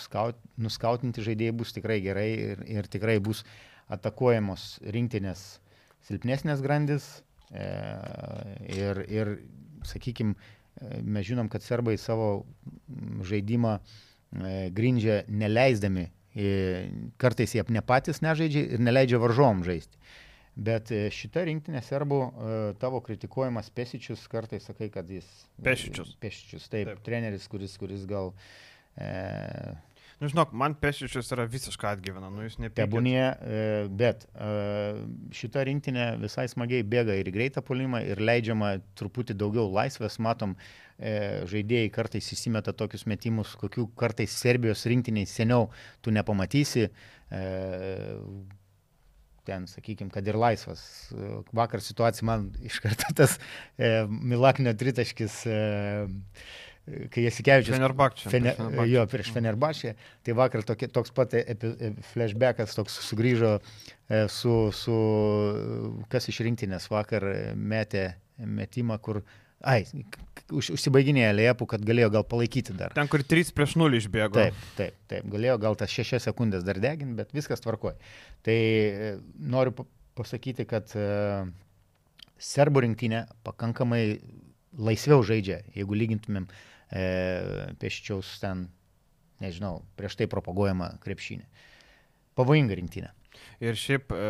[0.01, 3.43] skaut, nuskautinti žaidėjai bus tikrai gerai ir, ir tikrai bus
[3.93, 5.43] atakuojamos rinktinės
[6.07, 7.09] silpnesnės grandis.
[7.51, 7.67] E,
[8.79, 9.33] ir, ir
[9.89, 10.37] sakykime,
[11.03, 12.45] mes žinom, kad serbai savo
[13.27, 16.09] žaidimą e, grindžia neleisdami.
[16.33, 16.53] E,
[17.21, 19.99] kartais jie ne patys nežaidžia ir neleidžia varžovom žaisti.
[20.53, 25.29] Bet e, šita rinktinė serbų, e, tavo kritikuojamas Pesičius, kartais sakai, kad jis...
[25.65, 26.13] Pešičius.
[26.21, 26.99] Pešičius, taip, Taip.
[26.99, 27.07] taip.
[27.09, 28.35] treneris, kuris, kuris gal...
[29.01, 29.09] E,
[30.23, 32.85] Nu, žinok, man pešičius yra visiškai atgyvena, nu jūs nepykite.
[32.85, 34.51] Tebūnie, e, bet e,
[35.35, 40.21] šita rinktinė visai smagiai bėga ir greitą polimą ir leidžiama truputį daugiau laisvės.
[40.23, 40.55] Matom,
[40.95, 45.73] e, žaidėjai kartais įsimeta tokius metimus, kokių kartais Serbijos rinktiniai seniau
[46.07, 46.87] tu nepamatysi.
[49.43, 50.83] E, ten, sakykime, kad ir laisvas.
[51.13, 53.39] E, Vakar situacija man iš karto tas
[53.77, 55.59] e, Milaknio tritaškis, e,
[57.13, 58.31] kai Jasikevičius Fenerbakčia.
[58.31, 58.55] Fene,
[58.91, 59.95] jo, prieš Fenerbašę.
[60.27, 64.99] Tai vakar tokie, toks pat epi, e, flashbackas toks sugrįžo e, su, su,
[66.13, 69.21] kas iš rinktinės vakar e, metė metimą, kur,
[69.63, 69.87] ai,
[70.53, 72.95] už, užsibaiginėję liepų, kad galėjo gal palaikyti dar.
[72.97, 74.37] Ten, kur 3 prieš 0 išbėgo.
[74.39, 77.97] Taip, taip, taip, galėjo gal tas šešias sekundės dar deginti, bet viskas tvarkoja.
[78.47, 79.13] Tai e,
[79.55, 81.07] noriu pa- pasakyti, kad e,
[82.43, 84.03] serbų rinktinė pakankamai
[84.79, 87.07] laisviau žaidžia, jeigu lygintumėm e,
[87.83, 88.67] peščiaus ten,
[89.43, 91.49] nežinau, prieš tai propaguojama krepšinė.
[92.39, 93.13] Pavojinga rinktinė.
[93.63, 94.21] Ir šiaip e,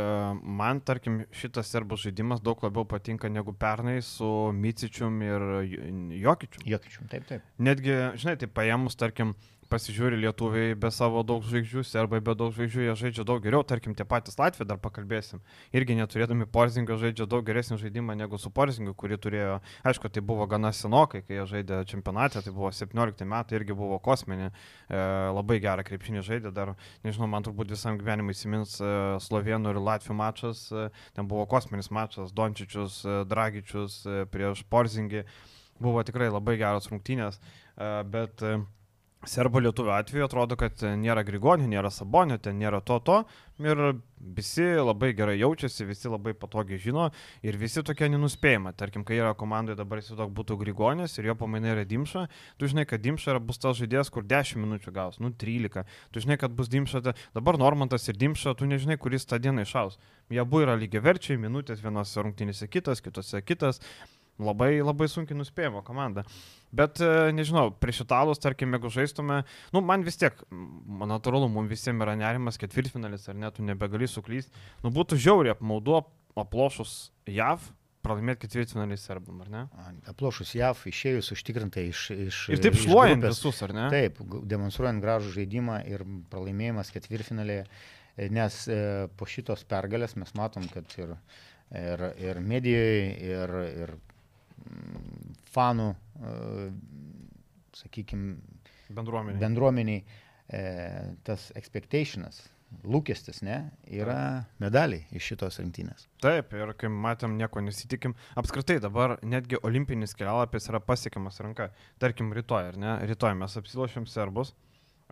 [0.63, 5.89] man, tarkim, šitas serbų žaidimas daug labiau patinka negu pernai su Micičium ir Jo-
[6.27, 6.67] Jokičium.
[6.75, 7.43] Jokičium, taip, taip.
[7.59, 9.35] Netgi, žinai, tai paėmus, tarkim,
[9.73, 13.95] pasižiūri lietuviai be savo daug žvaigždžių, serbai be daug žvaigždžių, jie žaidžia daug geriau, tarkim,
[13.97, 15.41] tie patys Latvijai dar pakalbėsim.
[15.73, 19.55] Irgi neturėdami Porzingio žaidžia daug geresnį žaidimą negu su Porzingiu, kurį turėjo,
[19.89, 23.97] aišku, tai buvo gana senokai, kai jie žaidė čempionate, tai buvo 17 metai, irgi buvo
[24.03, 25.01] kosminė, e,
[25.39, 26.75] labai gerą krepšinį žaidė, dar,
[27.07, 28.93] nežinau, man turbūt visam gyvenimui įsimins e,
[29.25, 35.25] Slovenų ir Latvių mačas, e, ten buvo kosminis mačas, Dončičius, e, Dragičius e, prieš Porzingį,
[35.83, 38.61] buvo tikrai labai geros rungtynės, e, bet e,
[39.23, 43.21] Serbo lietuvių atveju atrodo, kad nėra Grigonio, nėra Sabonio, ten nėra to, to.
[43.63, 43.79] Ir
[44.35, 47.05] visi labai gerai jaučiasi, visi labai patogiai žino
[47.47, 48.73] ir visi tokie nenuspėjama.
[48.75, 52.25] Tarkim, kai yra komandoje dabar įsivaizduok būtų Grigonis ir jo pamaina yra Dimša,
[52.59, 55.87] tu žinai, kad Dimša yra bus tas žaidėjas, kur 10 minučių gaus, nu 13.
[56.11, 57.05] Tu žinai, kad bus Dimša,
[57.37, 60.01] dabar Normantas ir Dimša, tu nežinai, kuris tą dieną išaus.
[60.35, 63.79] Jie abu yra lygiai verčiai, minutės vienose rungtynėse kitas, kitose kitas.
[64.47, 66.25] Labai, labai sunkiai nuspėjama komanda.
[66.73, 69.43] Bet e, nežinau, prieš italus, tarkim, jeigu žaistume,
[69.75, 74.09] nu, man vis tiek, man natūralu, mums visiems yra nerimas, ketvirtfinalis ar net tu nebegali
[74.09, 74.65] suklysti.
[74.85, 76.01] Nu, būtų žiauriai apmaudu
[76.41, 77.67] aplošus JAV,
[78.03, 79.63] pralaimėti ketvirtfinalį serbam, ar ne?
[80.11, 82.05] Aplošus JAV, išėjus užtikrintai iš...
[82.11, 83.89] iš ir taip šluojant visus, ar ne?
[83.93, 87.67] Taip, demonstruojant gražų žaidimą ir pralaimėjimas ketvirtfinalėje,
[88.35, 88.81] nes e,
[89.19, 91.15] po šitos pergalės mes matom, kad ir,
[91.71, 93.95] ir, ir medijoje, ir, ir
[95.53, 96.71] fanų, e,
[97.83, 98.37] sakykime,
[98.93, 100.65] bendruomeniai, bendruomeniai e,
[101.27, 102.43] tas expectationas,
[102.89, 103.59] lūkestis, ne,
[103.93, 106.07] yra medaliai iš šitos rinktinės.
[106.25, 108.15] Taip, ir kai matėm, nieko nesitikim.
[108.41, 111.69] Apskritai dabar netgi olimpinis kelialapis yra pasiekiamas ranka.
[112.03, 112.95] Tarkim, rytoj, ar ne?
[113.11, 114.55] Rytoj mes apsilošėm serbus.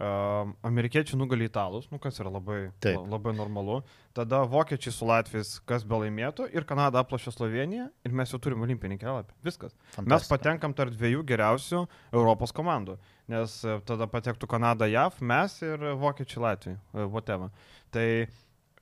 [0.00, 3.02] Uh, amerikiečiai nugali italus, nu kas yra labai, Taip.
[3.04, 3.82] labai normalu.
[4.16, 8.64] Tada vokiečiai su Latvijais, kas be laimėtų, ir Kanada aplašė Sloveniją ir mes jau turim
[8.64, 9.36] olimpinį kelialapį.
[9.44, 9.74] Viskas.
[9.90, 10.08] Fantastika.
[10.14, 11.82] Mes patenkam tarp dviejų geriausių
[12.14, 12.96] Europos komandų,
[13.28, 17.52] nes e, tada patektų Kanada JAV, mes ir vokiečiai Latvijai, e, whatever.
[17.92, 18.08] Tai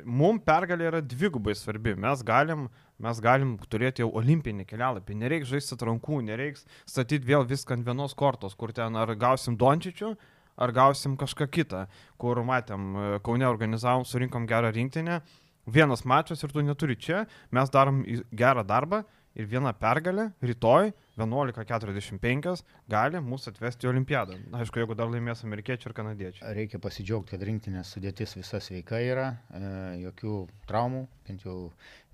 [0.07, 1.99] mums pergalė yra dvigubai svarbi.
[1.99, 2.69] Mes galim,
[3.03, 5.19] mes galim turėti jau olimpinį kelialapį.
[5.19, 10.15] Nereiks žaisti atrankų, nereiks statyti vėl viską ant vienos kortos, kur ten ar gausim Dončičių,
[10.59, 11.85] ar gausim kažką kitą,
[12.19, 15.21] kur matėm, e, Kaune organizavom, surinkom gerą rinktinę,
[15.67, 19.05] vienas mačas ir tu neturi čia, mes darom gerą darbą
[19.39, 24.39] ir viena pergalė rytoj 11.45 gali mūsų atvesti į olimpiadą.
[24.61, 26.53] Aišku, jeigu dar laimės amerikiečiai ir kanadiečiai.
[26.55, 29.73] Reikia pasidžiaugti, kad rinktinės sudėtis visa sveika yra, e,
[30.05, 30.37] jokių
[30.71, 31.59] traumų, bent jau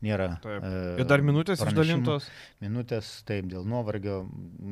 [0.05, 0.31] nėra.
[0.45, 0.65] Taip.
[0.65, 2.29] E, ir dar minutės išdalintos?
[2.65, 4.23] Minutės, taip, dėl nuovargio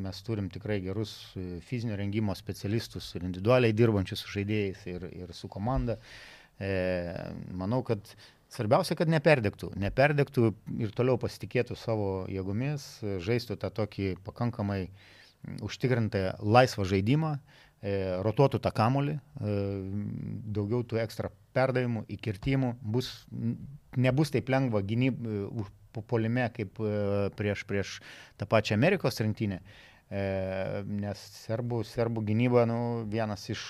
[0.06, 5.36] mes turim tikrai gerus e, fizinio rengimo specialistus ir individualiai dirbančius su žaidėjais ir, ir
[5.36, 5.98] su komanda.
[6.56, 6.72] E,
[7.52, 8.14] manau, kad
[8.52, 9.70] Svarbiausia, kad neperdegtų.
[9.80, 10.52] Neperdegtų
[10.84, 12.84] ir toliau pasitikėtų savo jėgomis,
[13.24, 14.86] žaistų tą tokį pakankamai
[15.64, 17.36] užtikrintą laisvą žaidimą,
[17.82, 19.54] e, rotuotų tą kamolį, e,
[20.54, 23.10] daugiau tų ekstra perdavimų, įkirtimų, bus,
[23.96, 25.64] nebus taip lengva gynyb, e,
[26.08, 26.78] polime kaip
[27.36, 27.98] prieš, prieš
[28.40, 29.58] tą pačią Amerikos rinktinę,
[30.88, 32.78] nes serbų, serbų gynyba nu,
[33.12, 33.60] vienas iš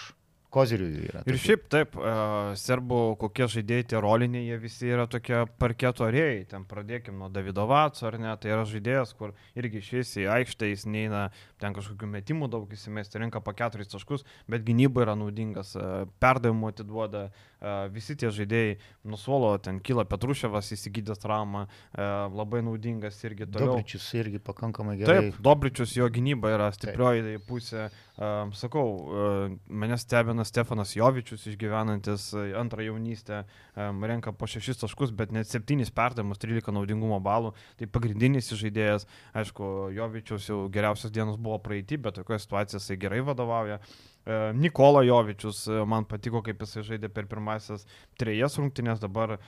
[0.52, 1.22] kozirių yra.
[1.28, 6.42] Ir šiaip taip, uh, serbų kokie žaidėjai tie roliniai, jie visi yra tokie parketo rėjai.
[6.52, 10.68] Ten pradėkim nuo Davido Vatso, ar ne, tai yra žaidėjas, kur irgi išės į aikštę,
[10.72, 11.24] jis neina
[11.62, 16.72] ten kažkokių metimų daug įsimesti, renka po keturis taškus, bet gynyba yra naudingas, uh, perdavimų
[16.72, 18.76] atiduoda, uh, visi tie žaidėjai
[19.08, 23.78] nusuolo, ten kyla Petruševas įsigydęs traumą, uh, labai naudingas irgi toliau.
[23.78, 25.18] Dobričius irgi pakankamai gerai.
[25.30, 27.88] Taip, Dobričius jo gynyba yra stiprioji pusė.
[28.12, 33.38] Sakau, uh, mane stebina Stefanas Jovičius išgyvenantis e, antrą jaunystę,
[33.76, 37.54] renka po šešis taškus, bet net septynis perdavimus, 13 naudingumo balų.
[37.80, 43.22] Tai pagrindinis žaidėjas, aišku, Jovičius jau geriausias dienos buvo praeiti, bet tokioje situacijoje jisai gerai
[43.24, 43.80] vadovauja.
[44.26, 47.82] E, Nikola Jovičius, e, man patiko, kaip jisai žaidė per pirmasis
[48.20, 49.40] trejas rungtynės, dabar e,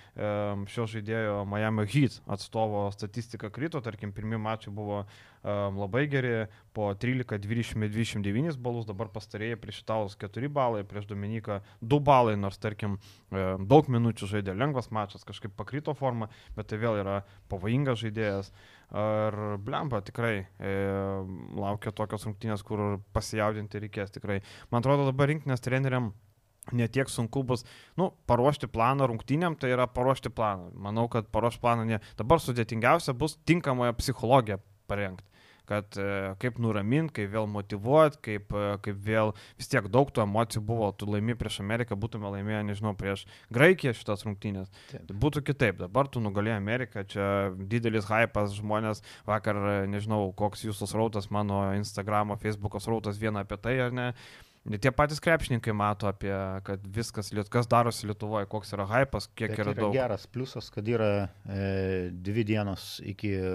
[0.73, 5.05] šio žaidėjo Miami Heat atstovo statistika krito, tarkim, pirmie mačai buvo
[5.45, 11.59] labai geri, po 13, 20, 29 balus, dabar pastarėjai prieš Italus 4 balai, prieš Dominiką
[11.85, 12.97] 2 balai, nors tarkim
[13.29, 17.19] daug minučių žaidė lengvas mačas, kažkaip pakrito forma, bet tai vėl yra
[17.53, 18.49] pavojingas žaidėjas.
[18.94, 20.75] Ar blemba tikrai e,
[21.59, 24.40] laukia tokios rungtynės, kur pasijaudinti reikės tikrai.
[24.70, 26.12] Man atrodo dabar rinktinės treneriam
[26.73, 27.64] netiek sunku bus,
[28.01, 30.70] nu, paruošti planą rungtynėm, tai yra paruošti planą.
[30.87, 32.01] Manau, kad paruošti planą ne.
[32.20, 35.34] Dabar sudėtingiausia bus tinkamoje psichologiją parengti
[35.68, 40.24] kad e, kaip nuraminti, kaip vėl motivuoti, kaip, e, kaip vėl vis tiek daug tų
[40.27, 44.72] emocijų buvo, tu laimi prieš Ameriką, būtume laimėję, nežinau, prieš Graikiją šitas rungtynės.
[44.92, 45.12] Taip.
[45.24, 51.31] Būtų kitaip, dabar tu nugalėjai Ameriką, čia didelis hypas, žmonės vakar, nežinau, koks jūsų srautas,
[51.35, 54.11] mano Instagramo, Facebook'o srautas vieną apie tai, ar ne.
[54.64, 56.33] Tie patys krepšininkai mato apie,
[56.64, 59.92] kad viskas, kas darosi Lietuvoje, koks yra hypas, kiek Bet yra, yra daug.
[59.92, 61.09] Geras pliusas, kad yra
[61.44, 61.66] e,
[62.09, 63.50] dvi dienos iki e,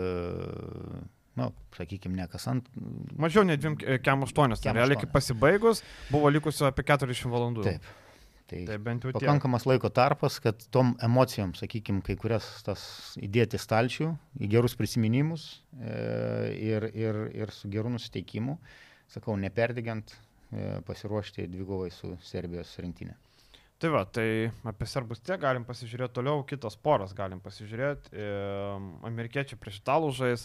[1.40, 2.68] nu, sakykime, ne kas ant.
[3.20, 7.66] Mažiau nei 2 kem 8, tai realiai kaip pasibaigus buvo likusio apie 40 valandų.
[7.68, 7.90] Taip.
[8.50, 9.76] Tai, tai bent jau pakankamas tiek.
[9.76, 12.82] laiko tarpas, kad tom emocijom, sakykime, kai kurias tas
[13.22, 14.10] įdėti stalčių,
[14.42, 15.44] į gerus prisiminimus
[15.78, 15.94] e,
[16.58, 18.58] ir, ir, ir su geru nusiteikimu,
[19.14, 20.16] sakau, neperdigant,
[20.50, 23.14] e, pasiruošti dvigovai su Serbijos rinktinė.
[23.80, 28.12] Tai va, tai apie serbus tiek galim pasižiūrėti toliau, kitos poras galim pasižiūrėti.
[29.08, 30.44] Amerikiečiai prieš italų žais,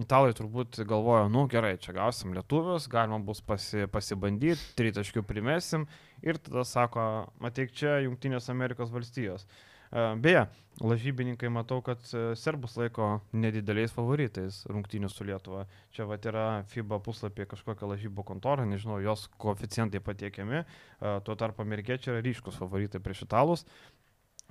[0.00, 5.84] italai turbūt galvoja, nu gerai, čia gausim lietuvius, galima bus pasi, pasibandyti, tritaškių primesim
[6.24, 7.04] ir tada sako,
[7.44, 9.44] matyk čia Junktinės Amerikos valstijos.
[9.92, 10.46] Beje,
[10.80, 12.00] lažybininkai matau, kad
[12.40, 15.66] serbus laiko nedideliais favoritais rungtynių su Lietuva.
[15.92, 20.62] Čia va yra FIBA puslapyje kažkokia lažybų kontora, nežinau, jos koeficientai patiekiami,
[21.26, 23.66] tuo tarpu amerikiečiai yra ryškus favoritai prieš italus.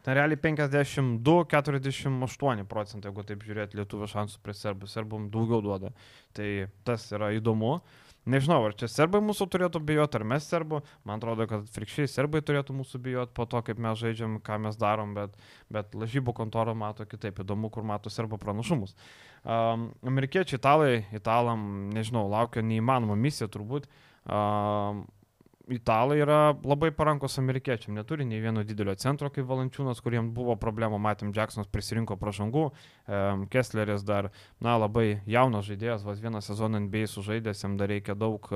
[0.05, 4.87] Ten realiai 52-48 procentai, jeigu taip žiūrėt, lietuvių šansų prie serbų.
[4.89, 5.89] Serbum daugiau duoda.
[6.33, 6.47] Tai
[6.85, 7.81] tas yra įdomu.
[8.29, 10.83] Nežinau, ar čia serbai mūsų turėtų bijoti, ar mes serbų.
[11.09, 14.77] Man atrodo, kad frikščiai serbai turėtų mūsų bijoti po to, kaip mes žaidžiam, ką mes
[14.77, 15.33] darom, bet,
[15.73, 17.41] bet lažybų kontora mato kitaip.
[17.41, 18.93] Įdomu, kur mato serbo pranašumus.
[19.41, 23.89] Um, amerikiečiai, italai, italam, nežinau, laukia neįmanoma misija turbūt.
[24.29, 25.07] Um,
[25.69, 30.99] italai yra labai parankus amerikiečiam, neturi nei vieno didelio centro kaip Valančiūnas, kuriems buvo problemų,
[31.01, 32.67] matėm, Jacksonas prisirinko pražangų,
[33.53, 34.31] Kessleris dar,
[34.63, 38.47] na, labai jaunas žaidėjas, vas vieną sezoną NBA sužaidęs, jam dar reikia daug,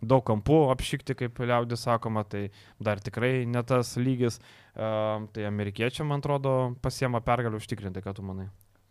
[0.00, 2.48] daug kampų apšykti, kaip liaudis sakoma, tai
[2.80, 4.40] dar tikrai ne tas lygis,
[4.74, 8.50] tai amerikiečiam, man atrodo, pasiema pergalį užtikrinti, ką tu manai.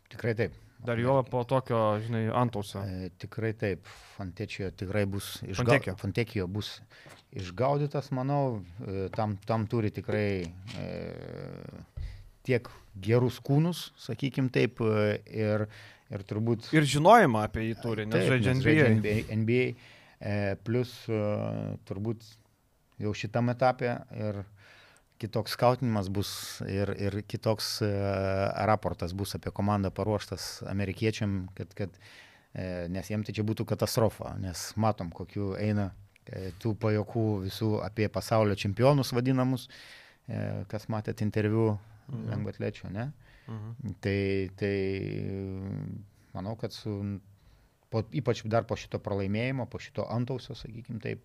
[0.10, 0.58] Tikrai taip.
[0.86, 2.82] Dar jo po tokio, žinai, antausio.
[2.88, 3.88] E, tikrai taip.
[4.16, 6.00] Fantečijo tikrai bus išgaudytas.
[6.00, 6.78] Fantekijo bus
[7.36, 8.62] išgaudytas, manau.
[8.86, 10.32] E, tam, tam turi tikrai
[10.80, 10.90] e,
[12.48, 15.66] tiek gerus kūnus, sakykim taip, e, ir,
[16.12, 16.72] ir turbūt...
[16.76, 18.88] Ir žinojimą apie jį turi, nes žaidžia NBA.
[19.00, 19.66] NBA, NBA
[20.20, 21.20] e, plus e,
[21.90, 22.26] turbūt
[23.00, 24.42] jau šitam etapė ir
[25.20, 26.32] kitoks skautinimas bus
[26.68, 27.92] ir, ir kitoks uh,
[28.70, 34.36] raportas bus apie komandą paruoštas amerikiečiam, kad, kad, uh, nes jiem tai čia būtų katastrofa,
[34.40, 36.06] nes matom, kokiu eina uh,
[36.62, 39.68] tų pajokų visų apie pasaulio čempionus vadinamus,
[40.70, 42.28] kas matėt interviu mhm.
[42.30, 43.10] lengvatlečio, ne?
[43.50, 43.96] Mhm.
[44.04, 44.20] Tai,
[44.60, 44.76] tai
[46.36, 46.94] manau, kad su,
[47.90, 51.24] po, ypač dar po šito pralaimėjimo, po šito antausio, sakykim taip,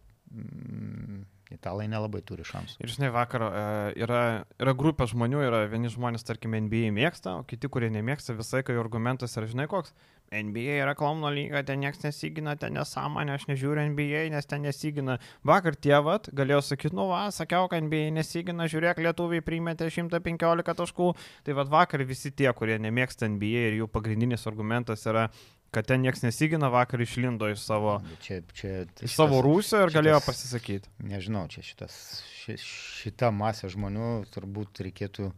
[1.54, 2.80] Italai nelabai turi šansų.
[2.82, 3.62] Ir žinai, vakar e,
[4.04, 4.22] yra,
[4.60, 8.76] yra grupė žmonių, yra vieni žmonės, tarkim, NBA mėgsta, o kiti, kurie nemėgsta, visai kai
[8.80, 9.94] argumentas yra, žinai, koks.
[10.34, 15.18] NBA yra klauno lyga, ten niekas nesigina, ten nesąmonė, aš nežiūriu NBA, nes ten nesigina.
[15.46, 21.10] Vakar tėvat galėjo sakyti, nu va, sakiau, kad NBA nesigina, žiūrėk, lietuviai primetė 115 taškų.
[21.46, 25.28] Tai vad vakar visi tie, kurie nemėgsta NBA ir jų pagrindinis argumentas yra,
[25.74, 29.90] kad ten niekas nesigina, vakar išlindo iš savo, čia, čia, iš šitas, savo rūsio ir
[29.90, 30.94] šitas, galėjo pasisakyti.
[31.10, 31.98] Nežinau, čia šitas,
[32.44, 32.56] ši,
[33.02, 35.32] šita masė žmonių turbūt reikėtų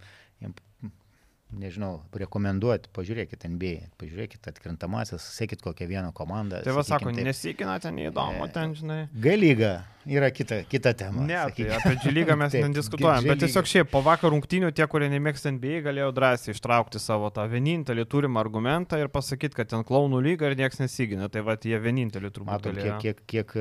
[1.57, 6.63] nežinau, rekomenduoti, pažiūrėkit NBA, pažiūrėkit atkrintamasis, sekit kokią vieną komandą.
[6.67, 9.03] Tai va sako, nesikina ten įdomu, e, ten žinai.
[9.15, 11.25] Galyga yra kita, kita tema.
[11.27, 15.51] Ne, tai apie džilygą mes nediskutuojam, bet tiesiog šiaip po vakar rungtinių tie, kurie nemėgsta
[15.55, 20.51] NBA, galėjo drąsiai ištraukti savo tą vienintelį turimą argumentą ir pasakyti, kad ten klaunų lyga
[20.51, 21.31] ir niekas nesigina.
[21.33, 22.53] Tai va, jie vienintelį turbūt.
[22.53, 23.57] Matom, kiek, kiek, kiek,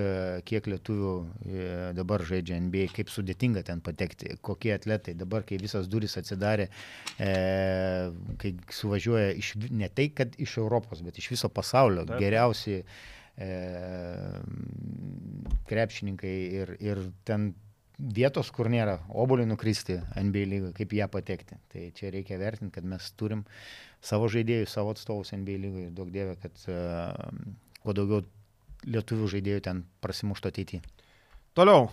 [0.46, 1.66] kiek lietuvių e,
[1.98, 6.70] dabar žaidžia NBA, kaip sudėtinga ten patekti, kokie atletai dabar, kai visas duris atsidarė.
[7.18, 7.34] E,
[8.42, 12.20] kai suvažiuoja iš, ne tai, kad iš Europos, bet iš viso pasaulio Taip.
[12.22, 12.84] geriausi
[13.38, 13.50] e,
[15.70, 17.54] krepšininkai ir, ir ten
[17.98, 21.60] vietos, kur nėra, oboliui nukristi NBA lygą, kaip ją patekti.
[21.72, 23.46] Tai čia reikia vertinti, kad mes turim
[24.04, 27.14] savo žaidėjus, savo atstovus NBA lygai ir daug dievė, kad uh,
[27.84, 28.26] kuo daugiau
[28.86, 30.84] lietuvių žaidėjų ten prasimuštų ateityje.
[31.56, 31.86] Toliau,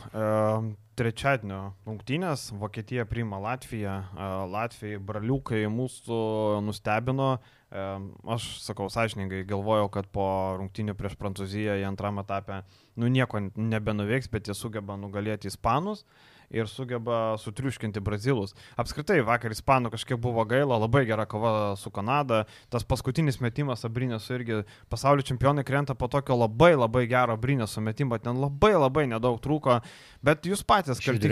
[0.98, 6.18] trečiadienio rungtynės, Vokietija priima Latviją, e, Latvijai braliukai mūsų
[6.66, 7.37] nustebino,
[7.70, 10.27] aš sakau sąžininkai, galvojau, kad po
[10.59, 12.64] rungtynių prieš Prancūziją į antrą etapę,
[12.98, 16.03] nu nieko nebenuveiks, bet jie sugeba nugalėti Ispanus.
[16.03, 18.54] E, ir sugeba sutriuškinti brazilus.
[18.80, 22.44] Apskritai, vakar ispanų kažkiek buvo gaila, labai gera kova su Kanada.
[22.72, 24.60] Tas paskutinis metimas Abrinėsų irgi
[24.92, 29.80] pasaulio čempionai krenta po tokio labai labai gero Abrinėsų metimo, ten labai labai nedaug trūko,
[30.24, 31.30] bet jūs patys kalti.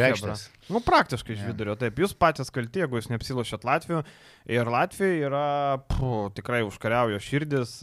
[0.70, 4.04] Nu, praktiškai iš vidurio, taip, jūs patys kalti, jeigu jūs neapsilošėt Latvijų.
[4.50, 5.46] Ir Latvija yra,
[5.90, 7.80] puh, tikrai užkariaujo širdis,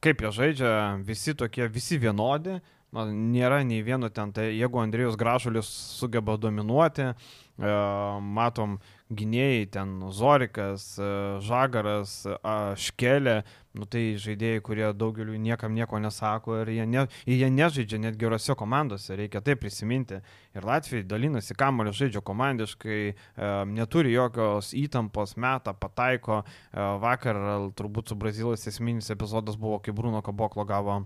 [0.00, 2.60] kaip jie žaidžia, visi tokie, visi vienodi
[2.92, 7.74] nėra nei vieno ten, tai jeigu Andrijus Gražulis sugeba dominuoti, e,
[8.20, 8.78] matom
[9.10, 11.10] gynėjai ten Zorikas, e,
[11.46, 12.26] Žagaras,
[12.78, 13.44] Škelė,
[13.78, 18.56] nu tai žaidėjai, kurie daugeliu niekam nieko nesako ir jie, ne, jie nežaidžia net gerose
[18.58, 20.18] komandose, reikia tai prisiminti.
[20.54, 26.42] Ir Latvijai dalinasi kamulio žaidžia komandiškai, e, neturi jokios įtampos, metą, pataiko.
[26.74, 27.38] Vakar
[27.78, 31.04] turbūt su Brazilas esminis epizodas buvo, kai Bruno Kaboklo gavo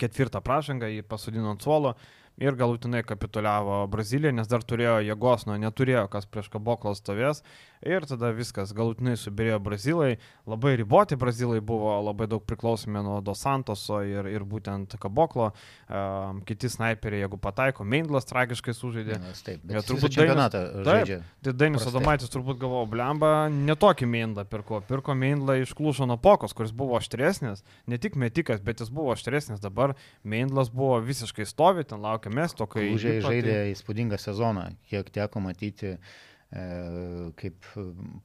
[0.00, 1.94] ketvirtą pražangą, jį pasodino ant suolo,
[2.40, 7.42] ir galutinai kapituliavo Brazilija, nes dar turėjo jėgos, nu neturėjo, kas prieš kaboklo stovės.
[7.82, 10.12] Ir tada viskas galutinai subirėjo Brazilai,
[10.46, 15.48] labai riboti Brazilai buvo, labai daug priklausomi nuo Dos Santoso ir, ir būtent kaboklo.
[15.90, 19.18] Um, kiti snaiperiai, jeigu pataiko, Meindlas tragiškai sužaidė.
[19.24, 21.18] Nes taip, Ja, bet turbūt turbūt čempionatą Taip, žaidžia.
[21.42, 21.86] Tai Dainis.
[21.90, 24.78] Adomaitis turbūt galvojo, blemba, netokį Meindlą pirko.
[24.86, 29.10] Pirko Meindlą iš Klušo nuo Pokos, kuris buvo aštresnis, ne tik metikas, bet jis buvo
[29.16, 29.62] aštresnis.
[29.62, 32.90] Dabar Meindlas buvo visiškai stovi, ten laukia mesto, kai...
[32.92, 37.64] Įlipa, tai- žaidė įspūdingą sezoną, kiek teko matyti e, kaip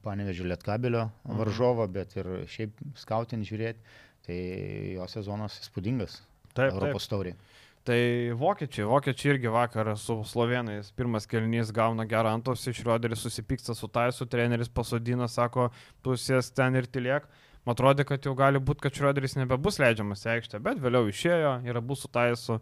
[0.04, 1.38] panevežiu Lietkabelio Mhm.
[1.40, 3.80] varžovą, bet ir šiaip skautin žiūrėti,
[4.26, 4.38] tai
[4.98, 6.20] jo sezonas įspūdingas
[6.54, 6.72] Taip.
[6.74, 7.34] Europos taurė.
[7.88, 7.96] Tai
[8.36, 14.26] vokiečiai, vokiečiai irgi vakar su slovenais, pirmas kelnys gauna gerą antausį, Šrioderis susipyksta su Taisu,
[14.28, 15.70] treneris pasodina, sako,
[16.02, 17.24] tu sės ten ir tiliek.
[17.64, 21.54] Man atrodo, kad jau gali būti, kad Šrioderis nebebus leidžiamas į aikštę, bet vėliau išėjo
[21.64, 22.60] ir abu su Taisu,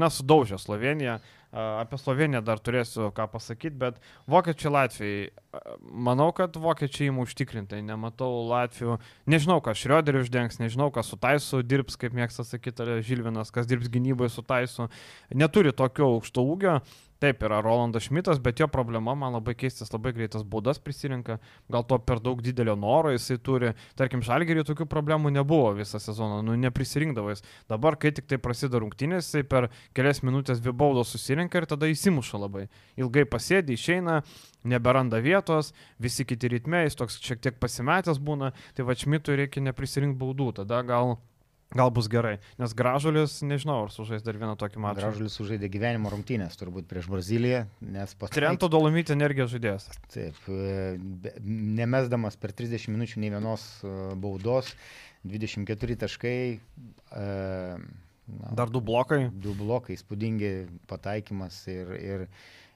[0.00, 1.18] na, sudaužė Sloveniją.
[1.48, 5.22] Apie Sloveniją dar turėsiu ką pasakyti, bet vokiečiai Latvijai,
[5.80, 8.98] manau, kad vokiečiai įmų užtikrintai, nematau Latvijų,
[9.32, 13.88] nežinau, kas Šrioderį uždengs, nežinau, kas su Taisu dirbs, kaip mėgsta sakyti Žilvinas, kas dirbs
[13.88, 14.90] gynyboje su Taisu,
[15.32, 16.82] neturi tokio aukšto ūgio.
[17.18, 21.82] Taip, yra Rolandas Šmitas, bet jo problema, man labai keistas, labai greitas būdas prisirinka, gal
[21.90, 23.72] to per daug didelio noro jisai turi.
[23.98, 27.42] Tarkim, Žalgerį tokių problemų nebuvo visą sezoną, nu neprisirinkdavo jis.
[27.70, 29.66] Dabar, kai tik tai prasideda rungtynės, jisai per
[29.98, 32.68] kelias minutės dvi baudos susirinka ir tada įsimuša labai.
[33.02, 34.20] Ilgai pasėdi, išeina,
[34.62, 39.66] neberanda vietos, visi kiti ritme, jis toks šiek tiek pasimetęs būna, tai va Šmitui reikia
[39.66, 41.18] neprisirinkti baudų, tada gal...
[41.76, 45.02] Gal bus gerai, nes Gražulis, nežinau, ar sužais dar vieną tokį mačą.
[45.02, 48.32] Gražulis sužaidė gyvenimo rungtynės turbūt prieš Braziliją, nes pats...
[48.32, 49.90] Trento Dolomite energijos žaidėjas.
[50.08, 50.94] Taip, e,
[51.44, 54.70] nemesdamas per 30 minučių nei vienos e, baudos,
[55.28, 56.38] 24 taškai.
[56.56, 57.26] e,
[58.32, 59.26] na, Dar du blokai.
[59.28, 60.54] Du blokai, įspūdingi
[60.88, 62.24] pataikymas ir, ir,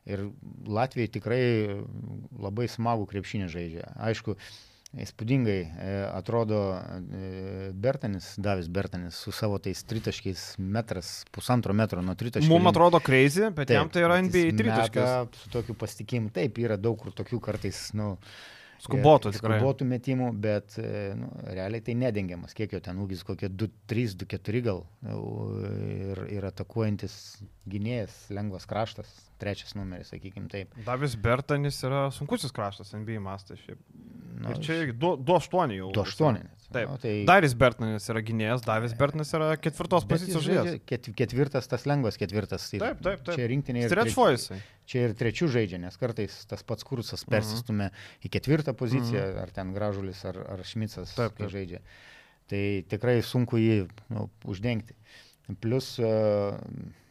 [0.04, 0.26] ir
[0.68, 1.40] Latvijai tikrai
[2.36, 3.88] labai smagų krepšinį žaidžia.
[4.10, 4.36] Aišku,
[5.00, 12.14] įspūdingai e, atrodo e, Bertanis, Davis Bertanis su savo tais tritaškiais metras, pusantro metro nuo
[12.18, 12.50] tritaškių.
[12.50, 16.32] Mums atrodo crazy, bet Taip, jam tai yra NBA meta Su tokiu pasitikėjimu.
[16.36, 18.14] Taip, yra daug kur tokių kartais, nu,
[18.82, 19.60] Skubotų tikrai.
[19.60, 22.54] Skubotų metimų, bet e, nu, realiai tai nedengiamas.
[22.58, 24.82] Kiek jo ten ūgis, kokie 2-3, 2-4 gal.
[25.12, 25.20] O,
[26.02, 27.14] Ir, ir atakuojantis
[27.70, 29.08] gynėjas, lengvas kraštas,
[29.40, 30.74] trečias numeris, sakykim taip.
[30.86, 33.78] Davis Bertanis yra sunkusis kraštas NBA mastai šiaip.
[34.42, 35.92] Nu, Ir čia 2-8 jau.
[35.94, 36.42] 2-8.
[36.74, 36.88] Taip.
[36.90, 40.80] Nu, tai Daris Bertanis yra gynėjas, Davis Bertanis yra ketvirtos pozicijos žaidėjas.
[40.88, 42.68] ket, ketvirtas, tas lengvas ketvirtas.
[42.72, 43.36] Tai Taip, taip, taip.
[43.38, 44.58] Čia rinktinė ir, Strečvo jisai.
[44.88, 47.90] čia ir trečių žaidžia, nes kartais tas pats kursas persistumė
[48.24, 51.50] į ketvirtą poziciją, ar ten gražulis, ar, ar šmicas, Taip, taip.
[51.52, 51.82] žaidžia.
[52.52, 53.76] Tai tikrai sunku jį
[54.12, 54.96] nu, uždengti.
[55.62, 56.10] Plus, e,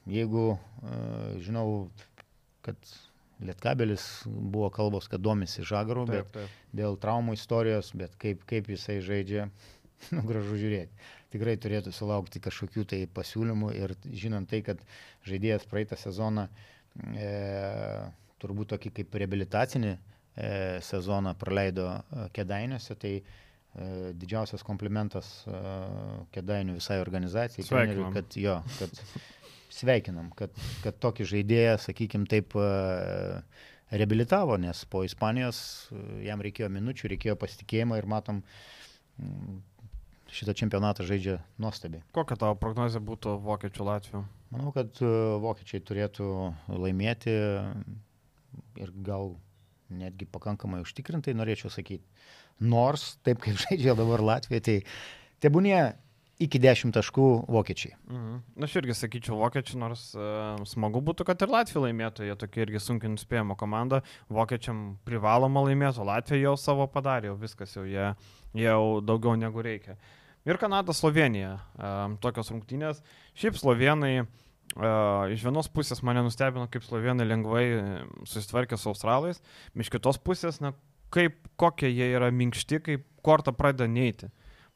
[0.10, 1.90] jeigu e, žinau,
[2.66, 2.78] kad
[3.42, 6.60] Lietkabelis buvo kalbos, kad domisi Žagaru, bet Taip, taip.
[6.78, 9.48] dėl traumų istorijos, bet kaip, kaip jisai žaidžia,
[10.16, 11.10] nu, gražu žiūrėti.
[11.32, 14.82] Tikrai turėtų sulaukti kažkokių tai pasiūlymų ir žinant tai, kad
[15.28, 16.48] žaidėjas praeitą sezoną
[17.16, 17.30] e,
[18.42, 20.00] turbūt tokį kaip reabilitacinį e,
[20.84, 23.24] sezoną praleido e, Kedainiuose, tai e,
[24.22, 25.62] didžiausias komplimentas e,
[26.36, 27.86] Kedainių visai organizacijai,
[28.18, 29.02] kad jo, kad
[29.72, 30.54] sveikinam, kad,
[30.84, 32.68] kad tokį žaidėją, sakykim, taip e,
[33.96, 35.62] reabilitavo, nes po Ispanijos
[35.92, 38.42] e, jam reikėjo minučių, reikėjo pasitikėjimo ir matom,
[39.20, 39.62] mm,
[40.32, 42.04] šitą čempionatą žaidžia nuostabiai.
[42.16, 44.26] Kokia tavo prognozija būtų vokiečių Latvijų?
[44.52, 45.14] Manau, kad e,
[45.44, 46.28] vokiečiai turėtų
[46.72, 47.36] laimėti
[48.82, 49.36] ir gal
[49.92, 52.08] netgi pakankamai užtikrintai, norėčiau sakyti.
[52.64, 54.78] Nors, taip kaip žaidžia dabar Latvija, tai
[55.44, 55.76] tebūnė
[56.42, 57.94] iki 10 taškų vokiečiai.
[58.10, 58.40] Mhm.
[58.56, 62.66] Na, aš irgi sakyčiau vokiečių, nors uh, smagu būtų, kad ir Latvija laimėtų, jie tokia
[62.66, 67.86] irgi sunkiai nuspėjama komanda, vokiečiam privaloma laimėti, o Latvija jau savo padarė, jau viskas jau
[67.88, 68.12] jie
[68.58, 69.98] jau daugiau negu reikia.
[70.48, 73.04] Ir Kanada, Slovenija, um, tokios rungtynės.
[73.38, 77.66] Šiaip slovenai, uh, iš vienos pusės mane nustebino, kaip slovenai lengvai
[78.26, 79.44] susitvarkė su australais,
[79.78, 80.74] iš kitos pusės, na,
[81.14, 84.32] kaip kokie jie yra minkšti, kaip kortą pradeda neiti.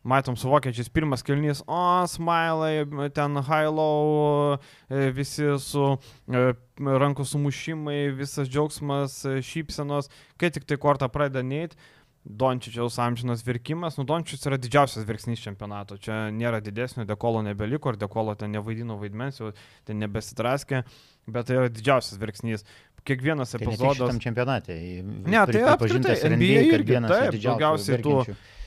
[0.06, 2.86] Matom su vokiečiais pirmas kelnys, o, smilai,
[3.18, 5.88] ten high-low, e, visi su
[6.30, 6.43] e,
[6.78, 11.76] rankų sumušimai, visas džiaugsmas, e, šypsenos, kai tik tai kortą pradeda neiti.
[12.26, 17.99] Dončičiaus amžinas virkimas, nu Dončičius yra didžiausias virksnys čempionato, čia nėra didesnio, dekolo nebeliko ir
[18.01, 19.51] dekolo ten nevaidino vaidmens, jau
[19.86, 20.82] ten nebesitraskė,
[21.30, 22.66] bet tai yra didžiausias virksnys.
[23.06, 24.18] Kiekvienas Tai ne epizodas.
[24.18, 24.74] čempionate.
[25.06, 28.24] Ne, tai apskritai, NBA irgi, taip, daugiausiai tų-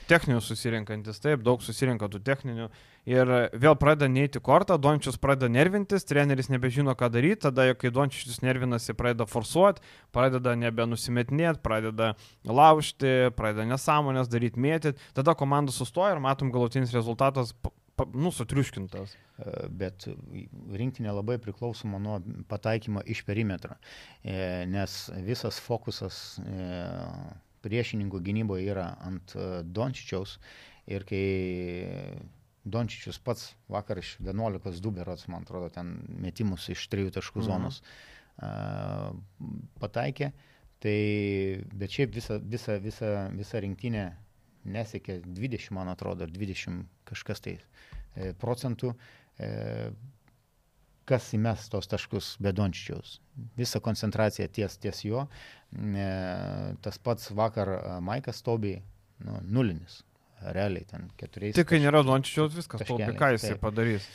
[0.09, 2.67] techninių susirinkantis, taip, daug susirinka tų techninių.
[3.09, 8.41] Ir vėl pradeda neiti kortą, Dončius pradeda nervintis, treneris nebežino, ką daryti, tada, kai Dončius
[8.45, 9.81] nervinasi, pradeda forsuoti,
[10.15, 12.13] pradeda nebenusimetinėti, pradeda
[12.45, 17.55] laužti, pradeda nesąmonės daryti, mėtyti, tada komanda sustoja ir matom galutinis rezultatas
[18.13, 19.15] nu, sutriuškintas.
[19.39, 19.51] E,
[19.81, 20.07] bet
[20.75, 22.17] rinktinė labai priklausoma nuo
[22.51, 23.77] pataikymo iš perimetro,
[24.23, 26.71] e, nes visas fokusas e,
[27.65, 30.37] priešininkų gynyboje yra ant e, Dončičiaus
[30.89, 31.23] ir kai
[32.69, 37.49] Dončičius pats vakar iš 11 duberots, man atrodo, ten metimus iš trijų taškų mhm.
[37.49, 39.59] zonos mhm.
[39.81, 40.31] pataikė,
[40.83, 40.97] tai
[41.75, 44.05] bet šiaip visa, visa, visa, visa rinktinė
[44.69, 48.93] nesiekė 20, man atrodo, 20 kažkas tai e, procentų.
[49.39, 49.49] E,
[51.09, 53.17] kas įmes tos taškus be Dončičiaus.
[53.57, 55.25] Visa koncentracija ties, ties jo.
[55.73, 56.07] E,
[56.85, 58.81] tas pats vakar e, Maikas Tobiai,
[59.25, 60.03] nu, nulinis.
[60.39, 61.57] Realiai ten keturiais.
[61.57, 63.63] Tik kai nėra Dončičiaus, viskas, Tobi, ką jisai taip.
[63.65, 64.07] padarys.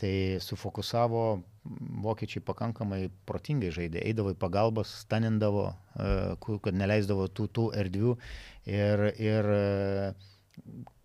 [0.00, 1.24] Tai sufokusavo,
[2.02, 8.16] vokiečiai pakankamai protingai žaidė, eidavo į pagalbas, stanindavo, e, kad neleisdavo tų, tų erdvių
[8.72, 9.52] ir, ir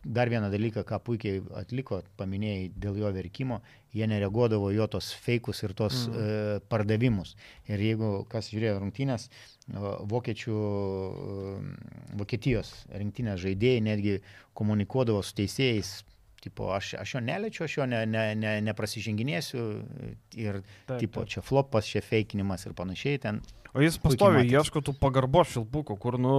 [0.06, 3.60] dar vieną dalyką, ką puikiai atliko, paminėjai dėl jo verkimo,
[3.94, 6.16] jie nereaguodavo jo tos feikus ir tos mm.
[6.16, 7.36] e, pardavimus.
[7.70, 9.28] Ir jeigu kas žiūrėjo rungtynės,
[10.12, 11.60] vokiečių, e,
[12.20, 14.18] Vokietijos rinktinės žaidėjai netgi
[14.58, 16.00] komunikuodavo su teisėjais,
[16.42, 19.66] tipo, aš, aš jo neliečiu, aš jo ne, ne, ne, neprasiženginėsiu
[20.42, 21.36] ir, taip, tipo, taip.
[21.36, 23.42] čia flopas, čia feikinimas ir panašiai ten.
[23.72, 26.34] O jis pastoviai ieško tų pagarbo šilpukų, kur, nu,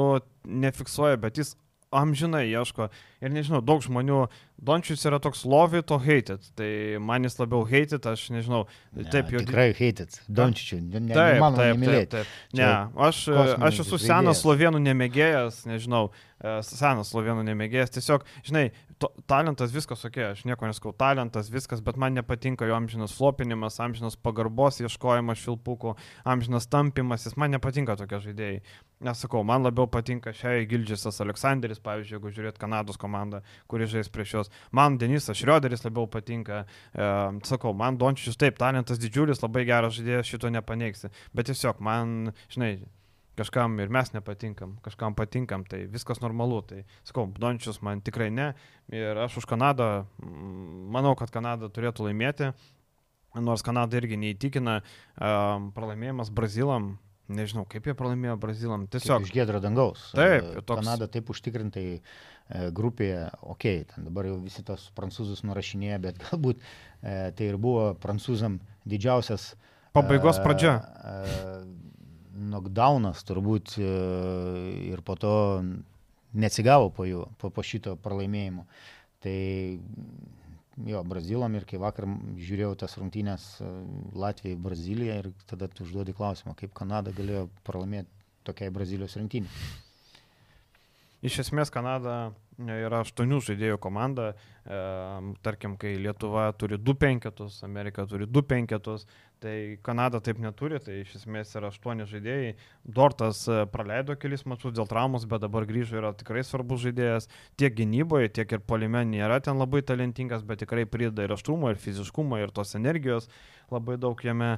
[0.45, 1.55] nefiksuoja, bet jis
[1.95, 2.91] amžinai ieško.
[3.23, 4.25] Ir nežinau, daug žmonių,
[4.63, 6.45] Dončius yra toks love it o hated.
[6.59, 6.71] Tai
[7.03, 8.65] man jis labiau hated, aš nežinau.
[8.95, 9.43] Ne, taip, jau.
[9.43, 10.19] Tikrai hated.
[10.27, 10.79] Dončičių.
[10.91, 12.37] Ne, taip, taip, taip, taip, taip.
[12.59, 12.71] Ne,
[13.09, 13.25] aš,
[13.59, 16.09] aš esu senas slovenų nemėgėjas, nežinau,
[16.39, 17.95] e, senas slovenų nemėgėjas.
[17.99, 18.69] Tiesiog, žinai,
[19.03, 23.81] to, talentas viskas, ok, aš nieko neskau, talentas viskas, bet man nepatinka jo amžinas flopinimas,
[23.83, 25.97] amžinas pagarbos ieškojimas šilpukų,
[26.35, 28.63] amžinas tampimas, jis man nepatinka tokie žaidėjai.
[29.03, 33.12] Nesakau, man labiau patinka šiai Gildžiasas Aleksandris, pavyzdžiui, jeigu žiūrėt Kanados komandą,
[33.71, 34.51] kuri žais prieš juos.
[34.73, 36.65] Man Denisas Šrioderis labiau patinka.
[36.93, 37.13] E,
[37.49, 41.13] sakau, man Dončičius taip, talentas didžiulis, labai geras žaidėjas, šito nepaneigsi.
[41.37, 42.75] Bet tiesiog man, žinai,
[43.39, 46.63] kažkam ir mes nepatinkam, kažkam patinkam, tai viskas normalu.
[46.69, 48.53] Tai sakau, Dončius man tikrai ne.
[48.93, 52.53] Ir aš už Kanadą, manau, kad Kanada turėtų laimėti.
[53.33, 54.83] Nors Kanada irgi neįtikina,
[55.17, 56.93] um, pralaimėjimas Brazilam
[57.33, 58.87] Nežinau, kaip jie pralaimėjo Brazilam.
[58.91, 59.23] Tiesiog.
[59.23, 60.09] Kaip iš gėdro dangaus.
[60.17, 60.83] Taip, toks...
[60.83, 62.01] Kanada taip užtikrintai e,
[62.75, 67.61] grupėje, okei, okay, ten dabar jau visi tos prancūzus nurašinėja, bet galbūt e, tai ir
[67.61, 69.53] buvo prancūzam didžiausias.
[69.97, 70.75] Pabaigos e, pradžia.
[70.81, 71.63] E,
[72.33, 73.89] knockdownas turbūt e,
[74.91, 75.35] ir po to
[76.33, 78.65] neatsigavo po jų, po, po šito pralaimėjimo.
[79.23, 79.37] Tai
[80.89, 82.09] jo, Brazilam ir kai vakar
[82.41, 83.71] žiūrėjau tas rungtynės e,
[84.19, 88.11] Latvijai, Brazilija ir tada tu užduodi klausimą, kaip Kanada galėjo pralaimėti
[88.49, 89.51] tokiai Brazilijos rinktinį.
[91.23, 94.79] Iš esmės Kanada yra aštuonių žaidėjų komanda, e,
[95.47, 99.07] tarkim, kai Lietuva turi du penketus, Amerika turi du penketus,
[99.43, 102.53] Tai Kanada taip neturi, tai iš esmės yra aštuoni žaidėjai.
[102.99, 107.27] Dortas e, praleido kelis mačius dėl traumos, bet dabar grįžo yra tikrai svarbus žaidėjas.
[107.59, 111.83] Tiek gynyboje, tiek ir polime nėra ten labai talentingas, bet tikrai prideda ir aštrumo, ir
[111.83, 113.27] fiziškumo, ir tos energijos
[113.73, 114.53] labai daug jame.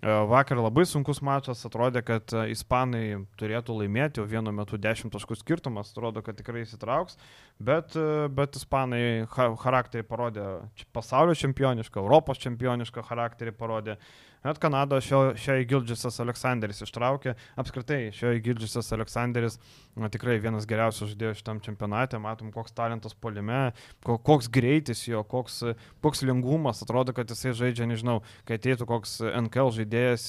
[0.00, 3.04] E, vakar labai sunkus mačas, atrodė, kad e, ispanai
[3.40, 7.18] turėtų laimėti, jau vienu metu 10 taškų skirtumas, atrodo, kad tikrai įsitrauks,
[7.60, 7.98] bet,
[8.36, 10.48] bet ispanai charakterį parodė
[10.96, 14.00] pasaulio čempionišką, Europos čempionišką charakterį parodė.
[14.40, 17.34] Net Kanado šio, šiai Gildžisas Aleksandris ištraukė.
[17.60, 19.58] Apskritai, šiai Gildžisas Aleksandris
[20.00, 22.16] na, tikrai vienas geriausių žaidėjų šitam čempionate.
[22.22, 23.74] Matom, koks talentas polime,
[24.06, 25.60] koks greitis jo, koks,
[26.00, 26.80] koks lengvumas.
[26.86, 30.26] Atrodo, kad jisai žaidžia, nežinau, kai ateitų koks NKL žaidėjas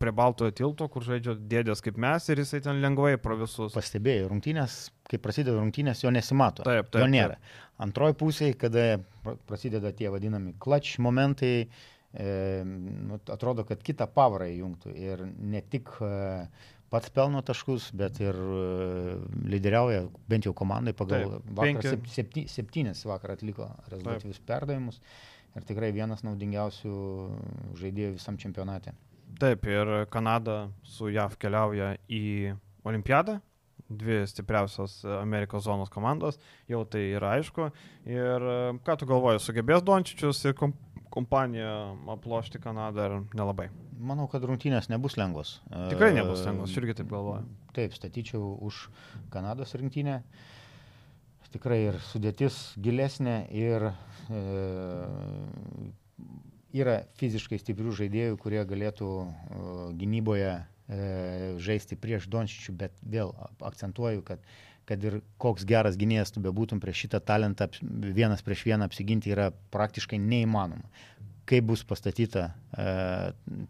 [0.00, 3.76] prie Baltojo tilto, kur žaidžia dėdės kaip mes ir jisai ten lengvai pro visus.
[3.76, 6.64] Pastebėjau, rungtynės, kai prasideda rungtynės, jo nesimato.
[6.64, 7.04] Taip, taip.
[7.04, 7.36] Jo nėra.
[7.80, 9.02] Antroji pusė, kada
[9.48, 15.92] prasideda tie vadinami clutch momentai, e, nu, atrodo, kad kitą pavarą įjungtų ir ne tik
[16.02, 16.46] e,
[16.90, 19.18] pats pelno taškus, bet ir e,
[19.52, 22.10] lyderiauja bent jau komandai pagal Taip, vakar penki...
[22.10, 24.98] septy, septynis vakar atliko rezultatyvius perdavimus
[25.54, 26.96] ir tikrai vienas naudingiausių
[27.78, 28.94] žaidėjų visam čempionate.
[29.38, 32.56] Taip, ir Kanada su JAV keliauja į
[32.86, 33.38] Olimpiadą,
[33.90, 36.38] dvi stipriausios Amerikos zonos komandos,
[36.70, 37.70] jau tai yra aišku.
[38.10, 40.78] Ir e, ką tu galvoji, sugebės Dončičius ir komp
[41.10, 41.72] kompanija
[42.14, 43.68] aplošti Kanadą ar nelabai?
[44.00, 45.58] Manau, kad rungtynės nebus lengvos.
[45.68, 47.44] Tikrai nebus lengvos, aš irgi taip galvoju.
[47.76, 48.86] Taip, statyčiau už
[49.34, 50.22] Kanados rinktinę.
[51.50, 54.40] tikrai ir sudėtis gilesnė ir e,
[56.78, 59.08] yra fiziškai stiprių žaidėjų, kurie galėtų
[59.98, 60.64] gynyboje e,
[61.62, 63.30] žaisti prieš Dončičių, bet vėl
[63.62, 64.42] akcentuoju, kad,
[64.88, 69.50] kad ir koks geras gynėjas tu bebūtum prieš šitą talentą vienas prieš vieną apsiginti yra
[69.74, 70.90] praktiškai neįmanoma.
[71.50, 72.90] Kaip bus pastatyta e,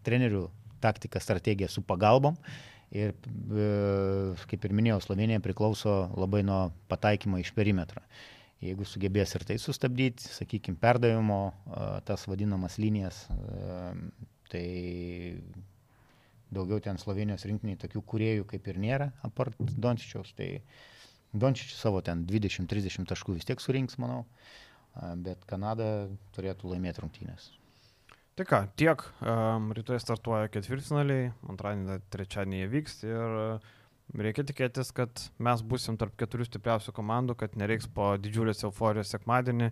[0.05, 0.47] trenerių
[0.81, 2.37] taktika, strategija su pagalbom.
[2.91, 3.69] Ir, e,
[4.51, 8.03] kaip ir minėjau, Slovenija priklauso labai nuo pataikymo iš perimetro.
[8.61, 11.39] Jeigu sugebės ir tai sustabdyti, sakykime, perdavimo,
[12.05, 13.23] tas vadinamas linijas,
[14.51, 14.65] tai
[16.53, 20.33] daugiau ten Slovenijos rinktiniai tokių kuriejų kaip ir nėra, apart Dončičiaus.
[20.37, 20.49] Tai
[21.31, 24.25] Dončičius savo ten 20-30 taškų vis tiek surinks, manau,
[25.23, 27.51] bet Kanada turėtų laimėti rungtynės.
[28.39, 29.03] Tai ką, tiek.
[29.23, 33.39] Um, rytoj startuoja ketvirtfinaliai, antradienį, trečiadienį jie vyks ir
[34.11, 39.69] Reikia tikėtis, kad mes busim tarp keturių stipriausių komandų, kad nereiks po didžiulės euforijos sekmadienį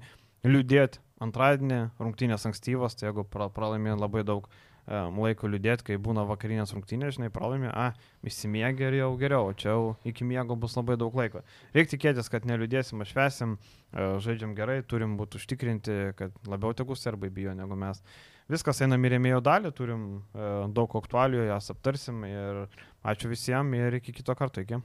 [0.47, 4.47] liūdėti antradienį, rungtynės ankstyvos, tai jeigu pralaimė labai daug
[4.87, 7.91] laiko liūdėti, kai būna vakarinės rungtynės, žinai, pralaimė, a,
[8.25, 11.43] įsimiegi ir jau geriau, čia jau iki miego bus labai daug laiko.
[11.75, 17.29] Reikia tikėtis, kad neliūdėsim, atšvesim, uh, žaidžiam gerai, turim būti užtikrinti, kad labiau tegu serbai
[17.33, 18.01] bijo negu mes.
[18.49, 22.63] Viskas einam į rėmėjo dalį, turim uh, daug aktualijų, jas aptarsim ir
[22.99, 24.61] Ačiū visiems ir iki kito karto.
[24.61, 24.81] Iki.